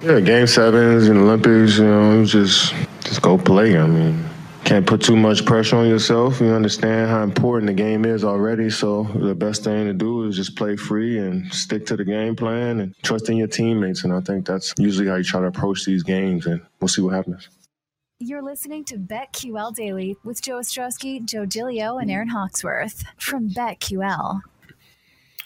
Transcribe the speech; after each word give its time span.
Yeah, 0.00 0.20
game 0.20 0.46
sevens 0.46 1.08
and 1.08 1.18
Olympics, 1.18 1.78
you 1.78 1.84
know, 1.84 2.24
just 2.24 2.74
just 3.04 3.22
go 3.22 3.38
play. 3.38 3.78
I 3.78 3.86
mean, 3.86 4.24
can't 4.64 4.86
put 4.86 5.02
too 5.02 5.16
much 5.16 5.44
pressure 5.44 5.76
on 5.76 5.88
yourself. 5.88 6.40
You 6.40 6.48
understand 6.48 7.10
how 7.10 7.22
important 7.22 7.68
the 7.68 7.74
game 7.74 8.04
is 8.04 8.24
already. 8.24 8.70
So 8.70 9.04
the 9.14 9.34
best 9.34 9.64
thing 9.64 9.86
to 9.86 9.92
do 9.92 10.26
is 10.26 10.36
just 10.36 10.56
play 10.56 10.76
free 10.76 11.18
and 11.18 11.52
stick 11.52 11.86
to 11.86 11.96
the 11.96 12.04
game 12.04 12.34
plan 12.34 12.80
and 12.80 12.94
trust 13.02 13.28
in 13.28 13.36
your 13.36 13.48
teammates. 13.48 14.04
And 14.04 14.12
I 14.12 14.20
think 14.20 14.46
that's 14.46 14.74
usually 14.78 15.08
how 15.08 15.16
you 15.16 15.24
try 15.24 15.40
to 15.40 15.46
approach 15.46 15.84
these 15.84 16.02
games. 16.02 16.46
And 16.46 16.62
we'll 16.80 16.88
see 16.88 17.02
what 17.02 17.14
happens. 17.14 17.48
You're 18.18 18.42
listening 18.42 18.84
to 18.86 18.96
BetQL 18.96 19.74
Daily 19.74 20.16
with 20.24 20.40
Joe 20.40 20.60
Ostrowski, 20.60 21.24
Joe 21.24 21.44
Gilio, 21.44 22.00
and 22.00 22.10
Aaron 22.10 22.28
Hawksworth 22.28 23.04
from 23.18 23.50
BetQL. 23.50 24.40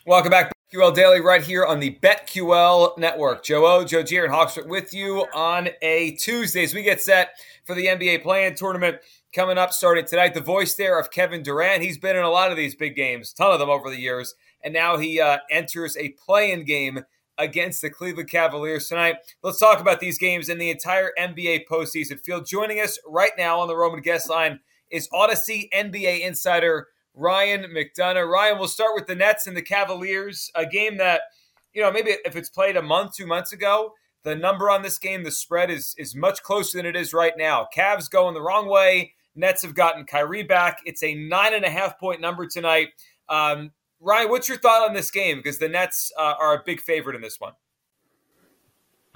Welcome 0.06 0.30
back. 0.30 0.52
BetQL 0.72 0.94
Daily 0.94 1.20
right 1.22 1.42
here 1.42 1.64
on 1.64 1.80
the 1.80 1.98
BetQL 2.02 2.98
Network. 2.98 3.42
Joe 3.42 3.64
O, 3.64 3.84
Joe 3.86 4.02
G, 4.02 4.18
and 4.18 4.30
Hawksworth 4.30 4.66
with 4.66 4.92
you 4.92 5.24
on 5.34 5.70
a 5.80 6.10
Tuesday 6.16 6.62
as 6.62 6.74
we 6.74 6.82
get 6.82 7.00
set 7.00 7.30
for 7.64 7.74
the 7.74 7.86
NBA 7.86 8.22
play-in 8.22 8.54
tournament 8.54 8.98
coming 9.32 9.56
up 9.56 9.72
starting 9.72 10.04
tonight. 10.04 10.34
The 10.34 10.42
voice 10.42 10.74
there 10.74 10.98
of 10.98 11.10
Kevin 11.10 11.42
Durant. 11.42 11.82
He's 11.82 11.96
been 11.96 12.16
in 12.16 12.22
a 12.22 12.28
lot 12.28 12.50
of 12.50 12.58
these 12.58 12.74
big 12.74 12.96
games, 12.96 13.32
ton 13.32 13.50
of 13.50 13.60
them 13.60 13.70
over 13.70 13.88
the 13.88 13.98
years, 13.98 14.34
and 14.62 14.74
now 14.74 14.98
he 14.98 15.18
uh, 15.18 15.38
enters 15.50 15.96
a 15.96 16.10
play-in 16.10 16.66
game 16.66 17.00
against 17.38 17.80
the 17.80 17.88
Cleveland 17.88 18.28
Cavaliers 18.28 18.88
tonight. 18.88 19.16
Let's 19.42 19.58
talk 19.58 19.80
about 19.80 20.00
these 20.00 20.18
games 20.18 20.50
and 20.50 20.60
the 20.60 20.70
entire 20.70 21.12
NBA 21.18 21.66
postseason 21.66 22.20
field. 22.20 22.44
Joining 22.46 22.80
us 22.80 22.98
right 23.06 23.32
now 23.38 23.58
on 23.60 23.68
the 23.68 23.76
Roman 23.76 24.02
guest 24.02 24.28
line 24.28 24.60
is 24.90 25.08
Odyssey 25.14 25.70
NBA 25.74 26.20
insider 26.20 26.88
Ryan 27.18 27.64
McDonough. 27.74 28.30
Ryan, 28.30 28.58
we'll 28.58 28.68
start 28.68 28.94
with 28.94 29.06
the 29.06 29.14
Nets 29.16 29.46
and 29.46 29.56
the 29.56 29.62
Cavaliers, 29.62 30.50
a 30.54 30.64
game 30.64 30.98
that, 30.98 31.22
you 31.74 31.82
know, 31.82 31.90
maybe 31.90 32.12
if 32.24 32.36
it's 32.36 32.48
played 32.48 32.76
a 32.76 32.82
month, 32.82 33.16
two 33.16 33.26
months 33.26 33.52
ago, 33.52 33.94
the 34.22 34.36
number 34.36 34.70
on 34.70 34.82
this 34.82 34.98
game, 34.98 35.24
the 35.24 35.30
spread 35.30 35.70
is 35.70 35.94
is 35.98 36.14
much 36.14 36.42
closer 36.42 36.78
than 36.78 36.86
it 36.86 36.96
is 36.96 37.12
right 37.12 37.34
now. 37.36 37.66
Cavs 37.76 38.08
going 38.08 38.34
the 38.34 38.42
wrong 38.42 38.68
way. 38.68 39.14
Nets 39.34 39.62
have 39.62 39.74
gotten 39.74 40.04
Kyrie 40.04 40.42
back. 40.42 40.80
It's 40.84 41.02
a 41.02 41.14
nine 41.14 41.54
and 41.54 41.64
a 41.64 41.70
half 41.70 41.98
point 41.98 42.20
number 42.20 42.46
tonight. 42.46 42.88
Um, 43.28 43.72
Ryan, 44.00 44.30
what's 44.30 44.48
your 44.48 44.58
thought 44.58 44.88
on 44.88 44.94
this 44.94 45.10
game? 45.10 45.38
Because 45.38 45.58
the 45.58 45.68
Nets 45.68 46.12
uh, 46.18 46.34
are 46.38 46.54
a 46.54 46.62
big 46.64 46.80
favorite 46.80 47.16
in 47.16 47.22
this 47.22 47.40
one. 47.40 47.52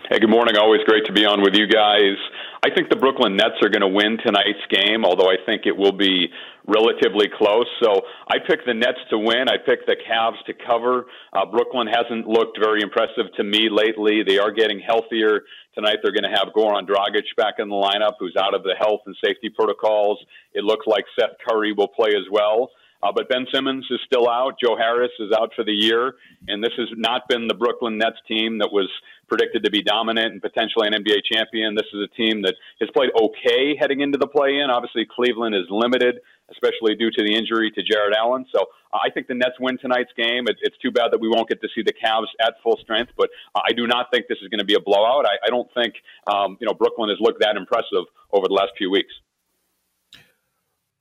Hey, 0.08 0.18
good 0.18 0.30
morning. 0.30 0.56
Always 0.56 0.80
great 0.86 1.04
to 1.06 1.12
be 1.12 1.24
on 1.24 1.42
with 1.42 1.54
you 1.54 1.66
guys. 1.68 2.16
I 2.64 2.70
think 2.70 2.90
the 2.90 2.96
Brooklyn 2.96 3.34
Nets 3.34 3.58
are 3.60 3.68
going 3.68 3.82
to 3.82 3.88
win 3.90 4.18
tonight's 4.24 4.62
game, 4.70 5.04
although 5.04 5.26
I 5.26 5.34
think 5.44 5.66
it 5.66 5.76
will 5.76 5.90
be 5.90 6.30
relatively 6.64 7.26
close. 7.26 7.66
So 7.82 8.02
I 8.30 8.38
pick 8.38 8.64
the 8.64 8.72
Nets 8.72 9.02
to 9.10 9.18
win. 9.18 9.50
I 9.50 9.58
pick 9.58 9.84
the 9.84 9.96
Cavs 9.98 10.38
to 10.46 10.54
cover. 10.54 11.06
Uh, 11.32 11.44
Brooklyn 11.44 11.88
hasn't 11.88 12.28
looked 12.28 12.60
very 12.62 12.80
impressive 12.80 13.34
to 13.36 13.42
me 13.42 13.66
lately. 13.68 14.22
They 14.22 14.38
are 14.38 14.52
getting 14.52 14.78
healthier. 14.78 15.42
Tonight 15.74 15.96
they're 16.04 16.14
going 16.14 16.30
to 16.30 16.38
have 16.38 16.54
Goran 16.54 16.86
Dragic 16.86 17.26
back 17.36 17.54
in 17.58 17.68
the 17.68 17.74
lineup, 17.74 18.14
who's 18.20 18.36
out 18.38 18.54
of 18.54 18.62
the 18.62 18.76
health 18.78 19.00
and 19.06 19.16
safety 19.24 19.50
protocols. 19.50 20.18
It 20.54 20.62
looks 20.62 20.86
like 20.86 21.04
Seth 21.18 21.34
Curry 21.44 21.72
will 21.72 21.88
play 21.88 22.10
as 22.10 22.30
well. 22.30 22.70
Uh, 23.02 23.10
but 23.14 23.28
Ben 23.28 23.46
Simmons 23.52 23.84
is 23.90 24.00
still 24.06 24.28
out. 24.28 24.54
Joe 24.62 24.76
Harris 24.76 25.10
is 25.18 25.32
out 25.32 25.50
for 25.56 25.64
the 25.64 25.72
year. 25.72 26.14
And 26.48 26.62
this 26.62 26.72
has 26.78 26.88
not 26.96 27.28
been 27.28 27.48
the 27.48 27.54
Brooklyn 27.54 27.98
Nets 27.98 28.18
team 28.28 28.58
that 28.58 28.72
was 28.72 28.88
predicted 29.28 29.64
to 29.64 29.70
be 29.70 29.82
dominant 29.82 30.32
and 30.32 30.42
potentially 30.42 30.86
an 30.86 30.94
NBA 30.94 31.24
champion. 31.30 31.74
This 31.74 31.86
is 31.92 32.00
a 32.04 32.16
team 32.16 32.42
that 32.42 32.54
has 32.80 32.90
played 32.94 33.10
okay 33.20 33.74
heading 33.78 34.00
into 34.00 34.18
the 34.18 34.26
play 34.26 34.58
in. 34.58 34.70
Obviously, 34.70 35.06
Cleveland 35.08 35.54
is 35.54 35.64
limited, 35.70 36.20
especially 36.50 36.94
due 36.94 37.10
to 37.10 37.22
the 37.24 37.34
injury 37.34 37.70
to 37.72 37.82
Jarrett 37.82 38.14
Allen. 38.16 38.44
So 38.54 38.66
uh, 38.92 38.98
I 39.02 39.10
think 39.10 39.26
the 39.26 39.34
Nets 39.34 39.58
win 39.58 39.78
tonight's 39.78 40.12
game. 40.16 40.46
It, 40.46 40.56
it's 40.60 40.76
too 40.78 40.90
bad 40.90 41.10
that 41.12 41.20
we 41.20 41.28
won't 41.28 41.48
get 41.48 41.60
to 41.62 41.68
see 41.74 41.82
the 41.82 41.94
Cavs 41.94 42.30
at 42.40 42.54
full 42.62 42.78
strength, 42.82 43.12
but 43.16 43.30
I 43.56 43.72
do 43.72 43.86
not 43.86 44.08
think 44.12 44.26
this 44.28 44.38
is 44.42 44.48
going 44.48 44.60
to 44.60 44.66
be 44.66 44.74
a 44.74 44.80
blowout. 44.80 45.24
I, 45.26 45.46
I 45.46 45.50
don't 45.50 45.68
think 45.74 45.94
um, 46.26 46.56
you 46.60 46.66
know 46.66 46.74
Brooklyn 46.74 47.08
has 47.08 47.18
looked 47.20 47.40
that 47.40 47.56
impressive 47.56 48.06
over 48.32 48.46
the 48.46 48.54
last 48.54 48.72
few 48.76 48.90
weeks. 48.90 49.12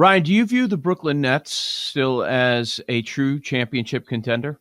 Ryan, 0.01 0.23
do 0.23 0.33
you 0.33 0.47
view 0.47 0.65
the 0.65 0.77
Brooklyn 0.77 1.21
Nets 1.21 1.53
still 1.53 2.23
as 2.23 2.81
a 2.89 3.03
true 3.03 3.39
championship 3.39 4.07
contender? 4.07 4.59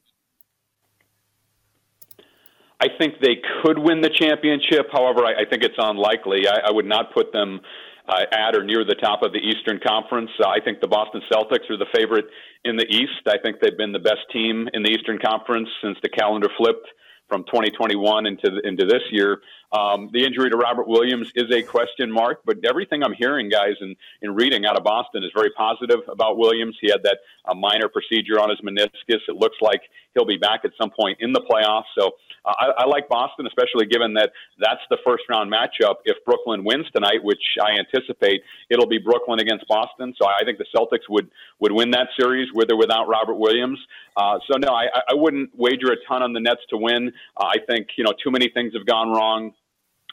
I 2.79 2.89
think 2.99 3.15
they 3.23 3.41
could 3.65 3.79
win 3.79 4.03
the 4.03 4.11
championship. 4.11 4.93
However, 4.93 5.25
I, 5.25 5.41
I 5.41 5.45
think 5.49 5.65
it's 5.65 5.79
unlikely. 5.79 6.47
I, 6.47 6.69
I 6.69 6.71
would 6.71 6.85
not 6.85 7.15
put 7.15 7.33
them 7.33 7.59
uh, 8.07 8.21
at 8.31 8.55
or 8.55 8.65
near 8.65 8.85
the 8.85 8.97
top 8.97 9.23
of 9.23 9.33
the 9.33 9.39
Eastern 9.39 9.81
Conference. 9.81 10.29
Uh, 10.45 10.51
I 10.51 10.61
think 10.63 10.83
the 10.83 10.89
Boston 10.89 11.23
Celtics 11.33 11.71
are 11.71 11.79
the 11.79 11.89
favorite 11.97 12.27
in 12.67 12.77
the 12.77 12.85
East. 12.91 13.25
I 13.27 13.39
think 13.43 13.61
they've 13.63 13.79
been 13.79 13.93
the 13.93 13.99
best 13.99 14.29
team 14.31 14.69
in 14.75 14.83
the 14.83 14.91
Eastern 14.91 15.19
Conference 15.19 15.71
since 15.83 15.97
the 16.03 16.11
calendar 16.11 16.49
flipped 16.59 16.87
from 17.31 17.45
2021 17.45 18.27
into 18.27 18.61
into 18.65 18.85
this 18.85 19.03
year. 19.11 19.41
Um, 19.73 20.11
the 20.13 20.25
injury 20.25 20.51
to 20.51 20.57
Robert 20.57 20.89
Williams 20.89 21.31
is 21.37 21.49
a 21.53 21.63
question 21.63 22.11
mark, 22.11 22.41
but 22.45 22.57
everything 22.69 23.05
I'm 23.05 23.13
hearing, 23.13 23.49
guys, 23.49 23.75
and, 23.81 23.95
and 24.21 24.35
reading 24.35 24.67
out 24.67 24.77
of 24.77 24.83
Boston 24.83 25.23
is 25.23 25.31
very 25.33 25.51
positive 25.57 26.01
about 26.09 26.39
Williams. 26.39 26.77
He 26.81 26.91
had 26.91 27.05
that 27.05 27.19
uh, 27.45 27.55
minor 27.55 27.89
procedure 27.89 28.41
on 28.41 28.51
his 28.51 28.61
meniscus. 28.63 29.21
It 29.29 29.37
looks 29.37 29.59
like 29.61 29.83
he'll 30.15 30.27
be 30.27 30.37
back 30.37 30.63
at 30.65 30.73
some 30.77 30.91
point 30.91 31.19
in 31.21 31.33
the 31.33 31.41
playoffs. 31.41 31.85
So 31.97 32.11
uh, 32.45 32.53
I, 32.59 32.83
I 32.83 32.87
like 32.87 33.09
Boston, 33.09 33.47
especially 33.47 33.87
given 33.87 34.15
that 34.15 34.33
that's 34.59 34.81
the 34.91 34.99
first 35.07 35.23
round 35.29 35.53
matchup. 35.53 35.97
If 36.05 36.17
Brooklyn 36.25 36.65
wins 36.65 36.87
tonight, 36.93 37.23
which 37.23 37.43
I 37.63 37.79
anticipate, 37.79 38.43
it'll 38.71 38.89
be 38.89 38.99
Brooklyn 38.99 39.39
against 39.39 39.69
Boston. 39.69 40.15
So 40.21 40.27
I 40.27 40.45
think 40.45 40.59
the 40.59 40.67
Celtics 40.77 41.09
would 41.09 41.31
would 41.61 41.73
win 41.73 41.93
that 41.93 42.09
series 42.19 42.49
with 42.53 42.73
or 42.73 42.77
without 42.77 43.07
Robert 43.07 43.37
Williams. 43.37 43.79
Uh, 44.17 44.39
so 44.51 44.59
no, 44.59 44.75
I, 44.75 44.87
I 45.09 45.15
wouldn't 45.15 45.57
wager 45.57 45.93
a 45.93 45.97
ton 46.09 46.23
on 46.23 46.33
the 46.33 46.41
Nets 46.41 46.63
to 46.71 46.77
win. 46.77 47.13
Uh, 47.37 47.47
I 47.47 47.59
think 47.69 47.89
you 47.97 48.05
know 48.05 48.13
too 48.23 48.31
many 48.31 48.49
things 48.49 48.73
have 48.75 48.87
gone 48.87 49.11
wrong 49.11 49.53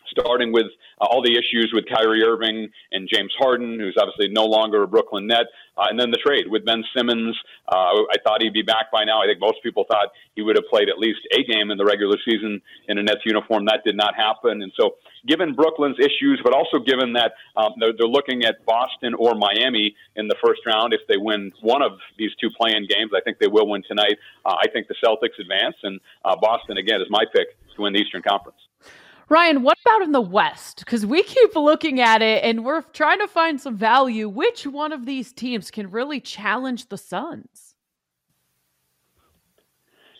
starting 0.09 0.51
with 0.51 0.68
uh, 1.01 1.06
all 1.06 1.22
the 1.22 1.34
issues 1.34 1.72
with 1.73 1.85
Kyrie 1.88 2.23
Irving 2.23 2.69
and 2.91 3.09
James 3.12 3.34
Harden, 3.38 3.79
who's 3.79 3.95
obviously 4.00 4.29
no 4.29 4.45
longer 4.45 4.84
a 4.84 4.88
Brooklyn 4.88 5.28
Net, 5.28 5.45
uh, 5.78 5.85
and 5.90 6.00
then 6.00 6.09
the 6.12 6.18
trade 6.18 6.45
with 6.50 6.66
Ben 6.66 6.84
Simmons. 6.95 7.38
Uh, 7.68 8.01
I 8.09 8.18
thought 8.23 8.41
he'd 8.41 8.53
be 8.53 8.63
back 8.63 8.91
by 8.91 9.03
now. 9.03 9.22
I 9.22 9.28
think 9.28 9.40
most 9.40 9.62
people 9.62 9.85
thought 9.90 10.09
he 10.35 10.41
would 10.41 10.56
have 10.56 10.66
played 10.69 10.90
at 10.90 10.97
least 10.97 11.19
a 11.34 11.44
game 11.44 11.69
in 11.69 11.78
the 11.78 11.85
regular 11.85 12.18
season 12.25 12.62
in 12.88 12.97
a 12.97 13.03
Nets 13.03 13.22
uniform. 13.25 13.66
That 13.66 13.81
did 13.85 13.95
not 13.95 14.16
happen. 14.16 14.62
And 14.62 14.72
so, 14.79 14.95
given 15.28 15.53
Brooklyn's 15.53 15.97
issues, 16.00 16.41
but 16.44 16.53
also 16.53 16.79
given 16.79 17.13
that 17.13 17.34
um, 17.56 17.74
they're, 17.79 17.94
they're 17.97 18.07
looking 18.07 18.44
at 18.44 18.66
Boston 18.66 19.13
or 19.13 19.35
Miami 19.35 19.95
in 20.16 20.28
the 20.28 20.35
first 20.44 20.62
round, 20.66 20.94
if 20.94 21.01
they 21.07 21.18
win 21.18 21.51
one 21.62 21.81
of 21.81 22.00
these 22.18 22.31
two 22.41 22.50
play-in 22.57 22.88
games, 22.88 23.12
I 23.16 23.22
think 23.22 23.38
they 23.39 23.47
will 23.47 23.68
win 23.68 23.84
tonight. 23.88 24.18
Uh, 24.45 24.56
I 24.56 24.68
think 24.72 24.88
the 24.88 24.95
Celtics 25.03 25.39
advance, 25.39 25.75
and 25.84 26.00
uh, 26.25 26.35
Boston, 26.35 26.78
again, 26.78 27.01
is 27.01 27.07
my 27.09 27.24
pick 27.34 27.47
to 27.75 27.81
win 27.81 27.94
the 27.94 28.00
Eastern 28.00 28.22
Conference. 28.22 28.57
Ryan, 29.29 29.61
what 29.61 29.77
about 29.85 30.03
in 30.03 30.13
the 30.13 30.21
West? 30.21 30.79
Because 30.79 31.05
we 31.05 31.21
keep 31.21 31.55
looking 31.55 31.99
at 31.99 32.21
it 32.21 32.43
and 32.45 32.63
we're 32.63 32.81
trying 32.81 33.19
to 33.19 33.27
find 33.27 33.59
some 33.59 33.75
value. 33.75 34.29
Which 34.29 34.65
one 34.65 34.93
of 34.93 35.05
these 35.05 35.33
teams 35.33 35.69
can 35.69 35.91
really 35.91 36.21
challenge 36.21 36.88
the 36.88 36.97
Suns? 36.97 37.66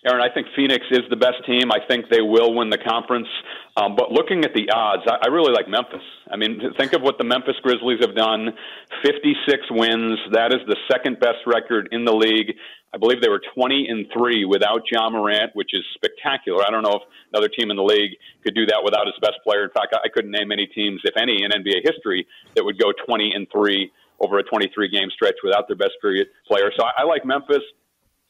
Aaron, 0.08 0.22
I 0.24 0.34
think 0.34 0.48
Phoenix 0.56 0.86
is 0.92 1.04
the 1.10 1.16
best 1.16 1.44
team. 1.46 1.72
I 1.72 1.80
think 1.88 2.10
they 2.10 2.22
will 2.22 2.56
win 2.56 2.70
the 2.70 2.78
conference. 2.78 3.28
Um, 3.76 3.96
but 3.96 4.12
looking 4.12 4.46
at 4.46 4.54
the 4.54 4.70
odds, 4.72 5.04
I, 5.06 5.28
I 5.28 5.28
really 5.28 5.52
like 5.52 5.68
Memphis. 5.68 6.02
I 6.32 6.38
mean, 6.38 6.62
think 6.80 6.94
of 6.94 7.02
what 7.02 7.18
the 7.18 7.24
Memphis 7.26 7.56
Grizzlies 7.62 8.00
have 8.02 8.16
done 8.16 8.56
56 9.04 9.36
wins. 9.72 10.18
That 10.32 10.54
is 10.54 10.62
the 10.68 10.78
second 10.90 11.20
best 11.20 11.44
record 11.46 11.90
in 11.92 12.06
the 12.06 12.14
league. 12.14 12.56
I 12.94 12.98
believe 12.98 13.22
they 13.22 13.30
were 13.30 13.42
20 13.54 13.88
and 13.90 14.08
3 14.16 14.46
without 14.46 14.82
Ja 14.90 15.10
Morant, 15.10 15.52
which 15.54 15.74
is 15.74 15.84
spectacular. 15.94 16.64
I 16.66 16.72
don't 16.72 16.84
know 16.84 16.98
if 16.98 17.06
another 17.34 17.50
team 17.50 17.70
in 17.70 17.76
the 17.76 17.84
league 17.84 18.16
could 18.44 18.56
do 18.56 18.66
that 18.66 18.80
without 18.84 19.06
his 19.06 19.16
best 19.22 19.44
player. 19.44 19.64
In 19.64 19.72
fact, 19.72 19.94
I 19.94 20.08
couldn't 20.08 20.32
name 20.32 20.52
any 20.52 20.68
teams, 20.68 21.02
if 21.04 21.18
any, 21.18 21.44
in 21.44 21.52
NBA 21.52 21.84
history 21.84 22.26
that 22.56 22.64
would 22.64 22.80
go 22.80 22.94
20 23.06 23.34
and 23.36 23.46
3 23.52 23.92
over 24.20 24.40
a 24.40 24.44
23 24.44 24.90
game 24.90 25.10
stretch 25.14 25.36
without 25.44 25.68
their 25.68 25.78
best 25.78 25.94
player. 26.02 26.72
So 26.80 26.86
I, 26.86 27.04
I 27.04 27.04
like 27.04 27.26
Memphis 27.26 27.62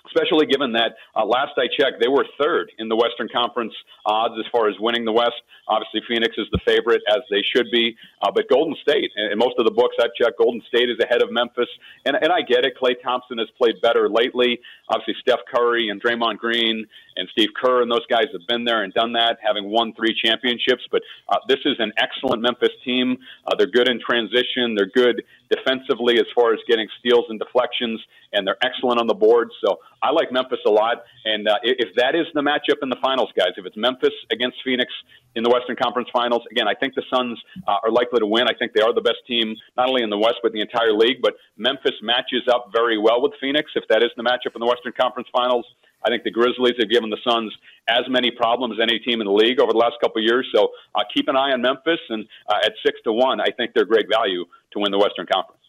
especially 0.08 0.46
given 0.46 0.74
that 0.74 0.96
uh, 1.16 1.26
last 1.26 1.54
I 1.58 1.68
checked, 1.68 2.02
they 2.02 2.08
were 2.08 2.26
third 2.40 2.72
in 2.80 2.90
the 2.90 2.96
Western 2.96 3.28
Conference 3.30 3.74
odds 4.06 4.36
as 4.40 4.46
far 4.52 4.68
as 4.70 4.76
winning 4.80 5.06
the 5.06 5.12
West. 5.12 5.36
Obviously, 5.68 6.02
Phoenix 6.08 6.36
is 6.38 6.48
the 6.52 6.60
favorite, 6.66 7.02
as 7.10 7.22
they 7.30 7.42
should 7.42 7.68
be. 7.72 7.96
Uh, 8.22 8.32
but 8.34 8.48
Golden 8.50 8.76
State, 8.82 9.12
and 9.16 9.38
most 9.38 9.56
of 9.60 9.66
the 9.66 9.72
books 9.72 9.96
I've 10.02 10.14
checked, 10.20 10.38
Golden 10.38 10.62
State 10.68 10.90
is 10.90 10.98
ahead 11.04 11.22
of 11.22 11.32
Memphis. 11.32 11.70
And, 12.06 12.16
and 12.16 12.32
I 12.32 12.42
get 12.42 12.66
it. 12.66 12.74
Klay 12.82 12.96
Thompson 13.04 13.38
has 13.38 13.48
played 13.58 13.82
better 13.82 14.10
lately. 14.10 14.60
Obviously, 14.90 15.16
Steph 15.22 15.42
Curry 15.54 15.90
and 15.90 16.02
Draymond 16.02 16.38
Green 16.38 16.86
and 17.18 17.28
Steve 17.32 17.50
Kerr 17.60 17.82
and 17.82 17.92
those 17.92 18.06
guys 18.10 18.28
have 18.32 18.48
been 18.48 18.64
there 18.64 18.84
and 18.84 18.94
done 18.94 19.14
that, 19.14 19.38
having 19.42 19.70
won 19.70 19.94
three 19.96 20.16
championships. 20.24 20.84
But 20.92 21.02
uh, 21.30 21.38
this 21.48 21.60
is 21.66 21.76
an 21.80 21.92
excellent 21.98 22.42
Memphis 22.42 22.70
team. 22.86 23.18
Uh, 23.46 23.56
they're 23.58 23.68
good 23.68 23.90
in 23.90 24.00
transition. 24.00 24.76
They're 24.76 24.92
good 24.94 25.24
defensively 25.50 26.20
as 26.20 26.26
far 26.36 26.54
as 26.54 26.60
getting 26.68 26.88
steals 27.00 27.26
and 27.30 27.40
deflections, 27.40 28.00
and 28.34 28.46
they're 28.46 28.64
excellent 28.64 29.00
on 29.00 29.08
the 29.08 29.14
board. 29.14 29.50
So 29.66 29.80
I 30.02 30.12
like 30.12 30.32
Memphis 30.32 30.60
a 30.66 30.70
lot. 30.70 31.04
And 31.26 31.48
uh, 31.48 31.58
if 31.64 31.96
that 31.96 32.16
is 32.16 32.26
the 32.34 32.42
matchup 32.42 32.82
in 32.82 32.90
the 32.90 32.98
finals, 33.02 33.30
guys, 33.38 33.54
if 33.58 33.66
it's 33.66 33.78
Memphis 33.78 34.14
against 34.32 34.58
Phoenix 34.64 34.92
in 35.36 35.44
the 35.44 35.50
Western 35.50 35.76
Conference 35.76 36.10
Finals, 36.14 36.44
again, 36.52 36.68
I 36.68 36.74
think 36.74 36.96
the 36.96 37.04
Suns 37.14 37.40
uh, 37.68 37.84
are 37.84 37.92
likely 37.92 38.20
to 38.20 38.26
win. 38.26 38.48
I 38.48 38.54
think 38.58 38.74
they 38.74 38.82
are 38.82 38.94
the 38.94 39.02
best 39.02 39.26
team, 39.28 39.56
not 39.76 39.90
only 39.90 40.04
in 40.04 40.10
the 40.10 40.18
West, 40.18 40.38
but 40.44 40.54
the 40.54 40.62
entire 40.62 40.94
league. 40.94 41.22
But 41.22 41.36
Memphis 41.58 41.96
matches 42.02 42.44
up 42.52 42.70
very 42.74 42.98
well 42.98 43.22
with 43.22 43.34
Phoenix. 43.42 43.72
If 43.76 43.88
that 43.90 44.04
is 44.04 44.10
the 44.18 44.24
matchup 44.24 44.56
in 44.56 44.62
the 44.62 44.68
Western 44.68 44.94
Conference 44.94 45.30
Finals, 45.32 45.66
I 46.06 46.10
think 46.10 46.24
the 46.24 46.32
Grizzlies 46.32 46.76
have 46.80 46.90
given 46.90 47.10
the 47.10 47.18
Suns 47.28 47.52
as 47.90 48.06
many 48.08 48.32
problems 48.32 48.78
as 48.78 48.84
any 48.84 49.00
team 49.00 49.20
in 49.20 49.26
the 49.26 49.34
league 49.34 49.60
over 49.60 49.72
the 49.72 49.80
last 49.80 49.96
couple 50.02 50.22
of 50.22 50.26
years. 50.26 50.48
So 50.54 50.70
uh, 50.96 51.04
keep 51.14 51.28
an 51.28 51.36
eye 51.36 51.52
on 51.52 51.62
Memphis, 51.62 52.00
and 52.10 52.26
uh, 52.48 52.60
at 52.64 52.74
six 52.86 53.00
to 53.06 53.12
one, 53.14 53.42
I 53.42 53.50
think 53.58 53.72
they're 53.74 53.86
great 53.86 54.08
value 54.12 54.46
to 54.74 54.80
win 54.80 54.92
the 54.92 55.00
Western 55.00 55.26
Conference. 55.26 55.62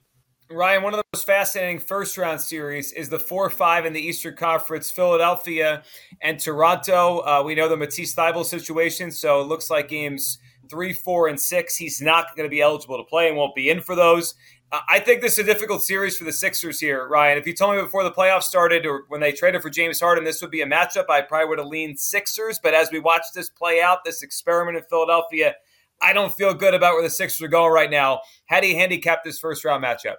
Ryan, 0.51 0.83
one 0.83 0.95
of 0.95 0.99
the 0.99 1.05
most 1.15 1.27
fascinating 1.27 1.79
first 1.79 2.17
round 2.17 2.41
series 2.41 2.93
is 2.93 3.11
the 3.11 3.19
4 3.19 3.51
5 3.51 3.85
in 3.85 3.93
the 3.93 4.01
Eastern 4.01 4.35
Conference, 4.35 4.91
Philadelphia 4.91 5.83
and 6.23 6.41
Toronto. 6.41 7.19
Uh, 7.19 7.43
we 7.45 7.55
know 7.55 7.69
the 7.69 7.77
Matisse 7.77 8.15
Thybulle 8.15 8.47
situation, 8.47 9.11
so 9.11 9.43
it 9.43 9.45
looks 9.45 9.69
like 9.69 9.89
games 9.89 10.39
three, 10.71 10.93
four, 10.93 11.29
and 11.29 11.39
six, 11.41 11.77
he's 11.77 12.01
not 12.01 12.35
going 12.37 12.47
to 12.47 12.51
be 12.51 12.61
eligible 12.61 12.97
to 12.97 13.05
play 13.05 13.29
and 13.29 13.37
won't 13.37 13.55
be 13.55 13.69
in 13.69 13.81
for 13.81 13.95
those. 13.95 14.35
Uh, 14.71 14.81
I 14.89 15.01
think 15.01 15.21
this 15.21 15.35
is 15.35 15.41
a 15.41 15.45
difficult 15.45 15.83
series 15.83 16.17
for 16.17 16.25
the 16.25 16.33
Sixers 16.33 16.81
here, 16.81 17.09
Ryan. 17.09 17.39
If 17.39 17.47
you 17.47 17.55
told 17.55 17.77
me 17.77 17.83
before 17.83 18.05
the 18.05 18.13
playoffs 18.13 18.45
started 18.45 18.85
or 18.87 19.05
when 19.09 19.21
they 19.21 19.33
traded 19.33 19.63
for 19.63 19.71
James 19.71 20.01
Harden, 20.01 20.25
this 20.25 20.43
would 20.43 20.51
be 20.51 20.61
a 20.63 20.67
matchup, 20.67 21.09
I 21.09 21.23
probably 21.23 21.49
would 21.49 21.59
have 21.59 21.69
leaned 21.69 21.99
Sixers. 21.99 22.59
But 22.63 22.75
as 22.75 22.91
we 22.91 23.01
watch 23.01 23.25
this 23.35 23.49
play 23.49 23.81
out, 23.81 24.05
this 24.05 24.23
experiment 24.23 24.77
in 24.77 24.85
Philadelphia, 24.85 25.55
I 26.03 26.13
don't 26.13 26.33
feel 26.33 26.55
good 26.55 26.75
about 26.75 26.95
where 26.95 27.03
the 27.03 27.11
Sixers 27.11 27.43
are 27.43 27.49
going 27.49 27.73
right 27.73 27.91
now. 27.91 28.21
How 28.47 28.61
do 28.61 28.69
you 28.69 28.77
handicap 28.77 29.25
this 29.25 29.39
first 29.39 29.65
round 29.65 29.83
matchup? 29.83 30.17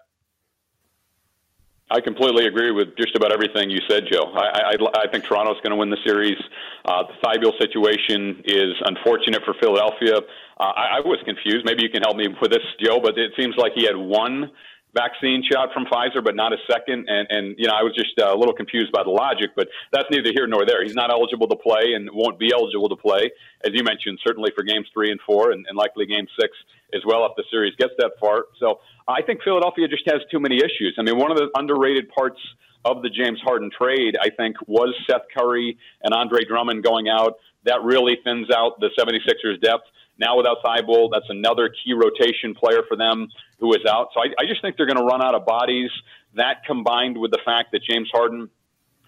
I 1.92 2.00
completely 2.02 2.46
agree 2.46 2.72
with 2.72 2.96
just 2.98 3.16
about 3.16 3.34
everything 3.34 3.72
you 3.72 3.80
said, 3.90 4.04
Joe. 4.12 4.32
I, 4.36 4.74
I, 4.74 5.06
I 5.06 5.08
think 5.12 5.26
Toronto's 5.26 5.58
going 5.64 5.72
to 5.72 5.76
win 5.76 5.90
the 5.90 5.98
series. 6.06 6.38
Uh, 6.86 7.04
the 7.10 7.14
Thybulle 7.26 7.58
situation 7.60 8.44
is 8.46 8.74
unfortunate 8.86 9.42
for 9.44 9.56
Philadelphia. 9.60 10.18
Uh, 10.60 10.64
I, 10.64 10.98
I 10.98 11.00
was 11.02 11.18
confused. 11.26 11.66
Maybe 11.66 11.82
you 11.82 11.90
can 11.90 12.04
help 12.04 12.16
me 12.16 12.28
with 12.30 12.52
this, 12.52 12.62
Joe, 12.84 13.00
but 13.02 13.18
it 13.18 13.32
seems 13.36 13.56
like 13.58 13.72
he 13.74 13.86
had 13.86 13.98
one 13.98 14.52
vaccine 14.94 15.44
shot 15.50 15.70
from 15.74 15.86
Pfizer, 15.86 16.24
but 16.24 16.36
not 16.36 16.54
a 16.54 16.58
second. 16.70 17.08
And, 17.08 17.28
and 17.30 17.56
you 17.58 17.68
know, 17.68 17.74
I 17.74 17.84
was 17.84 17.94
just 17.96 18.18
uh, 18.20 18.34
a 18.34 18.38
little 18.38 18.54
confused 18.54 18.92
by 18.92 19.04
the 19.04 19.10
logic, 19.10 19.52
but 19.56 19.68
that's 19.92 20.08
neither 20.12 20.32
here 20.34 20.48
nor 20.48 20.66
there. 20.66 20.84
He's 20.84 20.96
not 20.96 21.12
eligible 21.12 21.48
to 21.48 21.56
play 21.56 21.94
and 21.94 22.10
won't 22.12 22.40
be 22.40 22.52
eligible 22.54 22.90
to 22.90 22.96
play, 22.96 23.32
as 23.64 23.72
you 23.74 23.84
mentioned, 23.84 24.20
certainly 24.26 24.52
for 24.56 24.64
games 24.64 24.88
three 24.94 25.12
and 25.12 25.20
four, 25.26 25.52
and, 25.52 25.66
and 25.68 25.78
likely 25.78 26.06
game 26.06 26.28
six 26.40 26.58
as 26.94 27.02
well 27.06 27.26
if 27.26 27.34
the 27.38 27.44
series 27.52 27.76
gets 27.76 27.94
that 28.00 28.14
far. 28.20 28.46
So 28.60 28.80
I 29.08 29.22
think 29.22 29.44
Philadelphia 29.44 29.88
just 29.88 30.04
has 30.08 30.22
too 30.32 30.40
many 30.40 30.58
issues. 30.58 30.96
I 30.98 31.04
mean, 31.04 31.18
one 31.18 31.32
of 31.32 31.38
the 31.38 31.50
underrated 31.56 32.10
parts 32.10 32.40
of 32.86 33.02
the 33.02 33.10
James 33.10 33.40
Harden 33.44 33.70
trade, 33.70 34.16
I 34.22 34.30
think, 34.30 34.56
was 34.68 34.96
Seth 35.10 35.28
Curry 35.38 35.78
and 36.02 36.14
Andre 36.14 36.46
Drummond 36.46 36.84
going 36.84 37.10
out. 37.10 37.34
That 37.66 37.84
really 37.84 38.18
thins 38.24 38.48
out 38.56 38.80
the 38.80 38.90
76ers 38.98 39.62
depth. 39.62 39.84
Now 40.20 40.38
without 40.38 40.58
Thybulle, 40.64 41.10
that's 41.12 41.30
another 41.30 41.70
key 41.70 41.94
rotation 41.94 42.54
player 42.54 42.84
for 42.88 42.98
them 42.98 43.28
who 43.60 43.74
is 43.74 43.86
out. 43.90 44.10
So 44.14 44.22
I, 44.22 44.44
I 44.44 44.46
just 44.46 44.62
think 44.62 44.78
they're 44.78 44.86
going 44.86 44.98
to 44.98 45.04
run 45.04 45.24
out 45.24 45.34
of 45.34 45.46
bodies. 45.46 45.90
That 46.36 46.64
combined 46.66 47.18
with 47.18 47.32
the 47.32 47.40
fact 47.46 47.72
that 47.72 47.82
James 47.84 48.10
Harden 48.12 48.50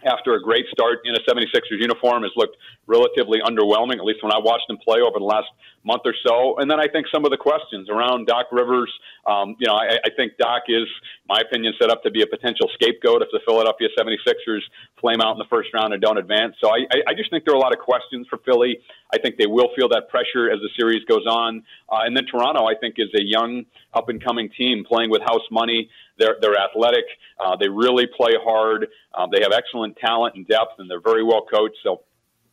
after 0.05 0.33
a 0.33 0.41
great 0.41 0.65
start 0.71 0.99
in 1.05 1.13
a 1.15 1.19
76ers 1.19 1.79
uniform 1.79 2.23
has 2.23 2.31
looked 2.35 2.57
relatively 2.87 3.39
underwhelming, 3.39 3.97
at 3.97 4.05
least 4.05 4.23
when 4.23 4.31
I 4.31 4.39
watched 4.39 4.69
him 4.69 4.77
play 4.77 4.99
over 4.99 5.19
the 5.19 5.25
last 5.25 5.47
month 5.83 6.01
or 6.05 6.15
so. 6.25 6.57
And 6.57 6.69
then 6.69 6.79
I 6.79 6.87
think 6.87 7.07
some 7.13 7.25
of 7.25 7.31
the 7.31 7.37
questions 7.37 7.89
around 7.89 8.27
Doc 8.27 8.47
Rivers, 8.51 8.91
um, 9.27 9.55
you 9.59 9.67
know, 9.67 9.75
I, 9.75 9.97
I 10.05 10.09
think 10.15 10.37
Doc 10.37 10.63
is, 10.67 10.87
my 11.27 11.39
opinion, 11.39 11.73
set 11.79 11.89
up 11.89 12.03
to 12.03 12.11
be 12.11 12.21
a 12.21 12.27
potential 12.27 12.69
scapegoat 12.73 13.21
if 13.21 13.29
the 13.31 13.41
Philadelphia 13.45 13.89
76ers 13.97 14.61
flame 15.01 15.19
out 15.19 15.33
in 15.33 15.39
the 15.39 15.49
first 15.49 15.69
round 15.73 15.93
and 15.93 16.01
don't 16.01 16.17
advance. 16.17 16.55
So 16.63 16.69
I, 16.69 16.85
I 17.07 17.13
just 17.13 17.29
think 17.29 17.43
there 17.43 17.53
are 17.53 17.57
a 17.57 17.59
lot 17.59 17.73
of 17.73 17.79
questions 17.79 18.27
for 18.29 18.37
Philly. 18.45 18.79
I 19.13 19.17
think 19.17 19.35
they 19.37 19.47
will 19.47 19.69
feel 19.75 19.89
that 19.89 20.07
pressure 20.07 20.49
as 20.49 20.59
the 20.59 20.69
series 20.77 21.03
goes 21.05 21.25
on. 21.25 21.63
Uh, 21.89 22.05
and 22.05 22.15
then 22.15 22.25
Toronto, 22.25 22.65
I 22.65 22.75
think, 22.79 22.95
is 22.97 23.09
a 23.15 23.23
young, 23.23 23.65
up 23.93 24.07
and 24.09 24.23
coming 24.23 24.49
team 24.57 24.85
playing 24.87 25.09
with 25.09 25.21
house 25.21 25.47
money. 25.51 25.89
They're, 26.17 26.37
they're 26.39 26.57
athletic. 26.57 27.05
Uh, 27.43 27.55
they 27.59 27.67
really 27.67 28.05
play 28.05 28.33
hard. 28.41 28.87
Um, 29.17 29.29
they 29.33 29.41
have 29.41 29.51
excellent 29.51 29.97
talent 29.97 30.35
and 30.35 30.47
depth, 30.47 30.79
and 30.79 30.89
they're 30.89 31.01
very 31.01 31.23
well 31.23 31.45
coached. 31.51 31.77
So 31.83 32.03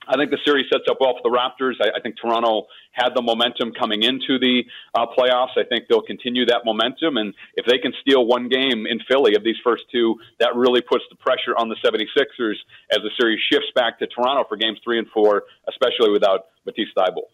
I 0.08 0.16
think 0.16 0.30
the 0.30 0.38
series 0.44 0.66
sets 0.72 0.84
up 0.90 0.98
well 1.00 1.14
for 1.14 1.22
the 1.22 1.34
Raptors. 1.36 1.74
I, 1.80 1.98
I 1.98 2.00
think 2.00 2.16
Toronto 2.20 2.66
had 2.92 3.10
the 3.14 3.22
momentum 3.22 3.72
coming 3.72 4.02
into 4.02 4.38
the 4.38 4.64
uh, 4.94 5.06
playoffs. 5.06 5.56
I 5.56 5.64
think 5.68 5.84
they'll 5.88 6.02
continue 6.02 6.46
that 6.46 6.64
momentum. 6.64 7.18
And 7.18 7.34
if 7.54 7.66
they 7.66 7.78
can 7.78 7.92
steal 8.00 8.26
one 8.26 8.48
game 8.48 8.86
in 8.86 9.00
Philly 9.08 9.34
of 9.34 9.44
these 9.44 9.56
first 9.62 9.84
two, 9.92 10.16
that 10.40 10.56
really 10.56 10.80
puts 10.80 11.04
the 11.10 11.16
pressure 11.16 11.54
on 11.56 11.68
the 11.68 11.76
76ers 11.84 12.56
as 12.90 12.98
the 13.02 13.10
series 13.20 13.40
shifts 13.52 13.68
back 13.74 13.98
to 13.98 14.06
Toronto 14.06 14.44
for 14.48 14.56
games 14.56 14.78
three 14.82 14.98
and 14.98 15.08
four, 15.12 15.44
especially 15.68 16.10
without 16.10 16.46
Matisse 16.64 16.88
Thybulle. 16.96 17.28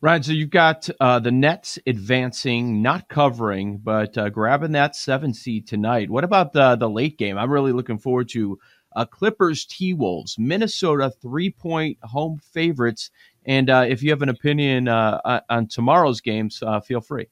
Right, 0.00 0.24
so 0.24 0.30
you've 0.30 0.50
got 0.50 0.88
uh, 1.00 1.18
the 1.18 1.32
Nets 1.32 1.76
advancing, 1.84 2.82
not 2.82 3.08
covering, 3.08 3.78
but 3.78 4.16
uh, 4.16 4.28
grabbing 4.28 4.70
that 4.72 4.94
seven 4.94 5.34
seed 5.34 5.66
tonight. 5.66 6.08
What 6.08 6.22
about 6.22 6.52
the 6.52 6.76
the 6.76 6.88
late 6.88 7.18
game? 7.18 7.36
I'm 7.36 7.50
really 7.50 7.72
looking 7.72 7.98
forward 7.98 8.28
to 8.30 8.60
uh, 8.94 9.04
Clippers 9.04 9.64
T 9.64 9.94
Wolves, 9.94 10.36
Minnesota 10.38 11.10
three 11.10 11.50
point 11.50 11.98
home 12.02 12.40
favorites. 12.52 13.10
And 13.46 13.70
uh, 13.70 13.86
if 13.88 14.02
you 14.02 14.10
have 14.10 14.22
an 14.22 14.28
opinion 14.28 14.88
uh, 14.88 15.40
on 15.48 15.68
tomorrow's 15.68 16.20
games, 16.20 16.62
uh, 16.62 16.80
feel 16.80 17.00
free. 17.00 17.28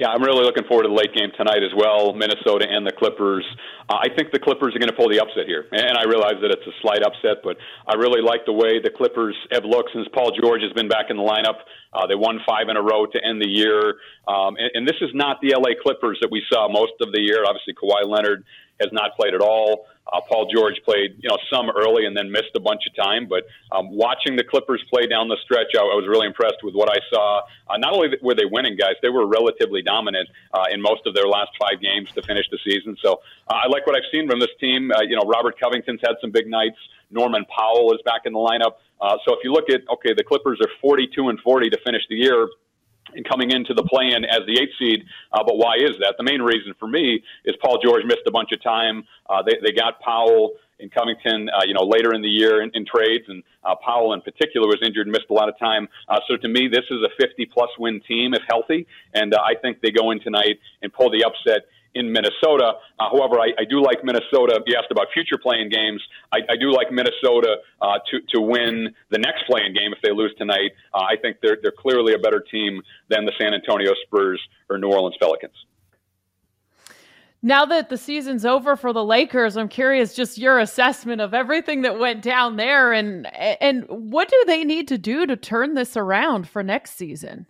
Yeah, 0.00 0.08
I'm 0.08 0.24
really 0.24 0.48
looking 0.48 0.64
forward 0.64 0.84
to 0.84 0.88
the 0.88 0.96
late 0.96 1.12
game 1.12 1.28
tonight 1.36 1.60
as 1.60 1.76
well, 1.76 2.16
Minnesota 2.16 2.64
and 2.64 2.88
the 2.88 2.92
Clippers. 2.96 3.44
Uh, 3.84 4.00
I 4.00 4.08
think 4.08 4.32
the 4.32 4.40
Clippers 4.40 4.72
are 4.72 4.80
going 4.80 4.88
to 4.88 4.96
pull 4.96 5.12
the 5.12 5.20
upset 5.20 5.44
here, 5.44 5.68
and 5.76 5.92
I 5.92 6.08
realize 6.08 6.40
that 6.40 6.48
it's 6.48 6.64
a 6.64 6.72
slight 6.80 7.04
upset, 7.04 7.44
but 7.44 7.60
I 7.84 8.00
really 8.00 8.24
like 8.24 8.48
the 8.48 8.56
way 8.56 8.80
the 8.80 8.88
Clippers 8.88 9.36
have 9.52 9.68
looked 9.68 9.92
since 9.92 10.08
Paul 10.16 10.32
George 10.32 10.64
has 10.64 10.72
been 10.72 10.88
back 10.88 11.12
in 11.12 11.20
the 11.20 11.22
lineup. 11.22 11.68
Uh, 11.92 12.08
they 12.08 12.16
won 12.16 12.40
five 12.48 12.72
in 12.72 12.80
a 12.80 12.82
row 12.82 13.04
to 13.12 13.18
end 13.20 13.44
the 13.44 13.48
year, 13.52 14.00
um, 14.24 14.56
and, 14.56 14.72
and 14.72 14.88
this 14.88 14.96
is 15.04 15.12
not 15.12 15.36
the 15.44 15.52
LA 15.52 15.76
Clippers 15.76 16.16
that 16.24 16.32
we 16.32 16.40
saw 16.48 16.64
most 16.64 16.96
of 17.04 17.12
the 17.12 17.20
year. 17.20 17.44
Obviously, 17.44 17.76
Kawhi 17.76 18.08
Leonard 18.08 18.48
has 18.80 18.90
not 18.92 19.16
played 19.16 19.34
at 19.34 19.40
all. 19.40 19.86
Uh, 20.12 20.20
Paul 20.28 20.50
George 20.52 20.74
played, 20.84 21.14
you 21.20 21.28
know, 21.28 21.38
some 21.52 21.70
early 21.70 22.04
and 22.04 22.16
then 22.16 22.32
missed 22.32 22.50
a 22.56 22.60
bunch 22.60 22.82
of 22.88 22.94
time. 22.96 23.28
But 23.28 23.44
um, 23.70 23.94
watching 23.94 24.34
the 24.34 24.42
Clippers 24.42 24.82
play 24.92 25.06
down 25.06 25.28
the 25.28 25.36
stretch, 25.44 25.70
I, 25.76 25.80
I 25.80 25.94
was 25.94 26.06
really 26.08 26.26
impressed 26.26 26.64
with 26.64 26.74
what 26.74 26.90
I 26.90 26.98
saw. 27.12 27.42
Uh, 27.68 27.76
not 27.78 27.94
only 27.94 28.08
were 28.20 28.34
they 28.34 28.46
winning, 28.50 28.76
guys, 28.76 28.94
they 29.02 29.08
were 29.08 29.26
relatively 29.26 29.82
dominant 29.82 30.28
uh, 30.52 30.64
in 30.72 30.82
most 30.82 31.06
of 31.06 31.14
their 31.14 31.26
last 31.26 31.50
five 31.60 31.80
games 31.80 32.10
to 32.12 32.22
finish 32.22 32.46
the 32.50 32.58
season. 32.64 32.96
So 33.02 33.20
uh, 33.48 33.62
I 33.64 33.68
like 33.68 33.86
what 33.86 33.94
I've 33.94 34.08
seen 34.10 34.28
from 34.28 34.40
this 34.40 34.50
team. 34.58 34.90
Uh, 34.90 35.02
you 35.02 35.14
know, 35.14 35.22
Robert 35.28 35.60
Covington's 35.60 36.00
had 36.02 36.16
some 36.20 36.32
big 36.32 36.48
nights. 36.48 36.78
Norman 37.10 37.44
Powell 37.46 37.92
is 37.94 38.00
back 38.04 38.22
in 38.24 38.32
the 38.32 38.38
lineup. 38.38 38.82
Uh, 39.00 39.16
so 39.24 39.34
if 39.34 39.40
you 39.44 39.52
look 39.52 39.70
at 39.70 39.82
okay, 39.88 40.12
the 40.14 40.24
Clippers 40.24 40.60
are 40.60 40.70
42 40.80 41.28
and 41.28 41.38
40 41.40 41.70
to 41.70 41.78
finish 41.84 42.02
the 42.08 42.16
year 42.16 42.48
and 43.14 43.28
coming 43.28 43.50
into 43.50 43.74
the 43.74 43.82
play-in 43.82 44.24
as 44.24 44.40
the 44.46 44.60
eighth 44.60 44.72
seed. 44.78 45.04
Uh, 45.32 45.42
but 45.44 45.56
why 45.56 45.76
is 45.76 45.92
that? 46.00 46.14
The 46.18 46.24
main 46.24 46.42
reason 46.42 46.74
for 46.78 46.88
me 46.88 47.22
is 47.44 47.54
Paul 47.62 47.78
George 47.82 48.04
missed 48.04 48.26
a 48.26 48.30
bunch 48.30 48.50
of 48.52 48.62
time. 48.62 49.04
Uh, 49.28 49.42
they, 49.42 49.56
they 49.64 49.72
got 49.72 50.00
Powell 50.00 50.52
and 50.80 50.92
Covington, 50.92 51.48
uh, 51.50 51.64
you 51.66 51.74
know, 51.74 51.84
later 51.84 52.14
in 52.14 52.22
the 52.22 52.28
year 52.28 52.62
in, 52.62 52.70
in 52.74 52.86
trades, 52.86 53.24
and 53.28 53.42
uh, 53.64 53.74
Powell 53.84 54.14
in 54.14 54.22
particular 54.22 54.66
was 54.66 54.78
injured 54.82 55.06
and 55.06 55.12
missed 55.12 55.30
a 55.30 55.34
lot 55.34 55.48
of 55.48 55.58
time. 55.58 55.88
Uh, 56.08 56.18
so 56.28 56.36
to 56.36 56.48
me, 56.48 56.68
this 56.68 56.84
is 56.90 56.98
a 57.04 57.22
50-plus 57.22 57.70
win 57.78 58.00
team 58.08 58.34
if 58.34 58.42
healthy, 58.48 58.86
and 59.14 59.34
uh, 59.34 59.40
I 59.40 59.54
think 59.60 59.80
they 59.82 59.90
go 59.90 60.10
in 60.10 60.20
tonight 60.20 60.58
and 60.82 60.92
pull 60.92 61.10
the 61.10 61.24
upset 61.24 61.68
in 61.94 62.12
Minnesota. 62.12 62.74
Uh, 62.98 63.10
however, 63.10 63.40
I, 63.40 63.52
I, 63.58 63.64
do 63.68 63.82
like 63.82 64.04
Minnesota. 64.04 64.60
You 64.66 64.76
asked 64.76 64.90
about 64.90 65.08
future 65.12 65.38
play-in 65.38 65.68
games. 65.68 66.02
I, 66.32 66.38
I 66.48 66.56
do 66.56 66.72
like 66.72 66.92
Minnesota 66.92 67.56
uh, 67.80 67.98
to 68.10 68.20
to 68.34 68.40
win 68.40 68.94
the 69.10 69.18
next 69.18 69.44
play-in 69.46 69.74
game 69.74 69.92
if 69.92 70.00
they 70.02 70.12
lose 70.12 70.32
tonight. 70.38 70.72
Uh, 70.94 70.98
I 70.98 71.16
think 71.20 71.38
they're 71.42 71.58
they're 71.62 71.74
clearly 71.76 72.14
a 72.14 72.18
better 72.18 72.40
team 72.40 72.82
than 73.08 73.24
the 73.24 73.32
San 73.40 73.54
Antonio 73.54 73.92
Spurs 74.06 74.40
or 74.68 74.78
New 74.78 74.88
Orleans 74.88 75.16
Pelicans. 75.20 75.54
Now 77.42 77.64
that 77.64 77.88
the 77.88 77.96
season's 77.96 78.44
over 78.44 78.76
for 78.76 78.92
the 78.92 79.02
Lakers, 79.02 79.56
I'm 79.56 79.68
curious 79.68 80.14
just 80.14 80.36
your 80.36 80.58
assessment 80.58 81.22
of 81.22 81.32
everything 81.32 81.82
that 81.82 81.98
went 81.98 82.22
down 82.22 82.56
there 82.56 82.92
and 82.92 83.26
and 83.34 83.86
what 83.88 84.28
do 84.28 84.44
they 84.46 84.64
need 84.64 84.88
to 84.88 84.98
do 84.98 85.26
to 85.26 85.36
turn 85.36 85.74
this 85.74 85.96
around 85.96 86.48
for 86.48 86.62
next 86.62 86.96
season? 86.96 87.46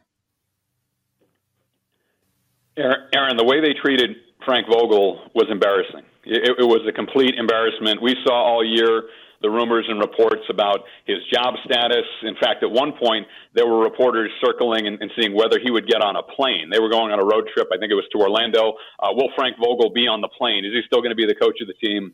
Aaron, 2.76 3.36
the 3.36 3.44
way 3.44 3.60
they 3.60 3.74
treated 3.74 4.16
Frank 4.44 4.66
Vogel 4.68 5.30
was 5.34 5.46
embarrassing. 5.50 6.02
It, 6.24 6.56
it 6.58 6.66
was 6.66 6.82
a 6.88 6.92
complete 6.92 7.34
embarrassment. 7.36 8.02
We 8.02 8.16
saw 8.24 8.34
all 8.34 8.64
year 8.64 9.04
the 9.42 9.48
rumors 9.48 9.86
and 9.88 10.00
reports 10.00 10.44
about 10.50 10.84
his 11.06 11.16
job 11.32 11.54
status. 11.64 12.04
In 12.22 12.36
fact, 12.36 12.62
at 12.62 12.70
one 12.70 12.92
point, 12.92 13.26
there 13.54 13.66
were 13.66 13.80
reporters 13.80 14.30
circling 14.44 14.86
and, 14.86 15.00
and 15.00 15.10
seeing 15.18 15.34
whether 15.34 15.58
he 15.58 15.70
would 15.70 15.88
get 15.88 16.02
on 16.02 16.16
a 16.16 16.22
plane. 16.22 16.68
They 16.70 16.78
were 16.78 16.90
going 16.90 17.10
on 17.10 17.18
a 17.20 17.24
road 17.24 17.48
trip. 17.54 17.68
I 17.72 17.78
think 17.78 17.90
it 17.90 17.96
was 17.96 18.04
to 18.12 18.18
Orlando. 18.20 18.76
Uh, 19.00 19.16
will 19.16 19.30
Frank 19.34 19.56
Vogel 19.56 19.90
be 19.92 20.06
on 20.06 20.20
the 20.20 20.28
plane? 20.28 20.64
Is 20.64 20.72
he 20.72 20.82
still 20.86 21.00
going 21.00 21.10
to 21.10 21.16
be 21.16 21.26
the 21.26 21.34
coach 21.34 21.56
of 21.60 21.68
the 21.68 21.78
team? 21.80 22.12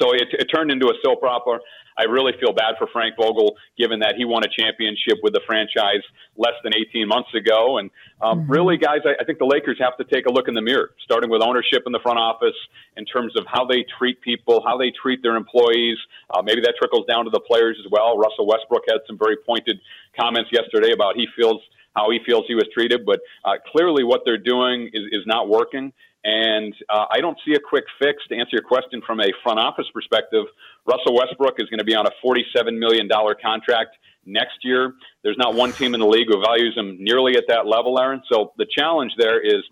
So 0.00 0.14
it, 0.14 0.30
it 0.30 0.46
turned 0.46 0.70
into 0.70 0.86
a 0.86 0.94
soap 1.04 1.22
opera. 1.22 1.58
I 1.96 2.04
really 2.04 2.32
feel 2.40 2.52
bad 2.52 2.74
for 2.78 2.88
Frank 2.92 3.14
Vogel, 3.16 3.56
given 3.78 4.00
that 4.00 4.14
he 4.16 4.24
won 4.24 4.42
a 4.44 4.48
championship 4.48 5.18
with 5.22 5.32
the 5.32 5.40
franchise 5.46 6.02
less 6.36 6.54
than 6.62 6.74
18 6.74 7.06
months 7.06 7.32
ago. 7.34 7.78
And 7.78 7.90
um, 8.20 8.40
mm-hmm. 8.40 8.50
really, 8.50 8.76
guys, 8.76 9.00
I, 9.04 9.14
I 9.20 9.24
think 9.24 9.38
the 9.38 9.46
Lakers 9.46 9.78
have 9.80 9.96
to 9.98 10.04
take 10.04 10.26
a 10.26 10.32
look 10.32 10.48
in 10.48 10.54
the 10.54 10.62
mirror, 10.62 10.90
starting 11.04 11.30
with 11.30 11.42
ownership 11.42 11.84
in 11.86 11.92
the 11.92 12.00
front 12.02 12.18
office 12.18 12.56
in 12.96 13.04
terms 13.04 13.36
of 13.36 13.46
how 13.46 13.64
they 13.64 13.84
treat 13.98 14.20
people, 14.20 14.62
how 14.66 14.76
they 14.76 14.90
treat 14.90 15.22
their 15.22 15.36
employees. 15.36 15.98
Uh, 16.30 16.42
maybe 16.42 16.60
that 16.60 16.74
trickles 16.78 17.06
down 17.06 17.24
to 17.24 17.30
the 17.30 17.40
players 17.40 17.76
as 17.84 17.90
well. 17.90 18.18
Russell 18.18 18.46
Westbrook 18.46 18.82
had 18.88 18.98
some 19.06 19.18
very 19.18 19.36
pointed 19.36 19.78
comments 20.18 20.50
yesterday 20.52 20.92
about 20.92 21.16
he 21.16 21.26
feels 21.36 21.60
how 21.94 22.10
he 22.10 22.18
feels 22.26 22.44
he 22.48 22.54
was 22.54 22.66
treated, 22.74 23.06
but 23.06 23.20
uh, 23.44 23.52
clearly 23.70 24.02
what 24.02 24.22
they're 24.24 24.36
doing 24.36 24.90
is, 24.92 25.04
is 25.12 25.22
not 25.26 25.48
working. 25.48 25.92
And 26.24 26.74
uh, 26.88 27.04
I 27.10 27.20
don't 27.20 27.38
see 27.44 27.52
a 27.52 27.60
quick 27.60 27.84
fix 28.00 28.26
to 28.28 28.34
answer 28.34 28.50
your 28.52 28.62
question 28.62 29.02
from 29.06 29.20
a 29.20 29.28
front 29.42 29.58
office 29.58 29.86
perspective. 29.92 30.46
Russell 30.86 31.14
Westbrook 31.14 31.56
is 31.58 31.68
going 31.68 31.78
to 31.78 31.84
be 31.84 31.94
on 31.94 32.06
a 32.06 32.10
$47 32.24 32.78
million 32.78 33.08
contract 33.42 33.96
next 34.24 34.58
year. 34.62 34.94
There's 35.22 35.36
not 35.36 35.54
one 35.54 35.72
team 35.72 35.92
in 35.92 36.00
the 36.00 36.06
league 36.06 36.28
who 36.28 36.40
values 36.40 36.74
him 36.76 36.96
nearly 36.98 37.36
at 37.36 37.44
that 37.48 37.66
level, 37.66 37.98
Aaron. 37.98 38.22
So 38.32 38.52
the 38.56 38.66
challenge 38.66 39.12
there 39.18 39.38
is 39.38 39.62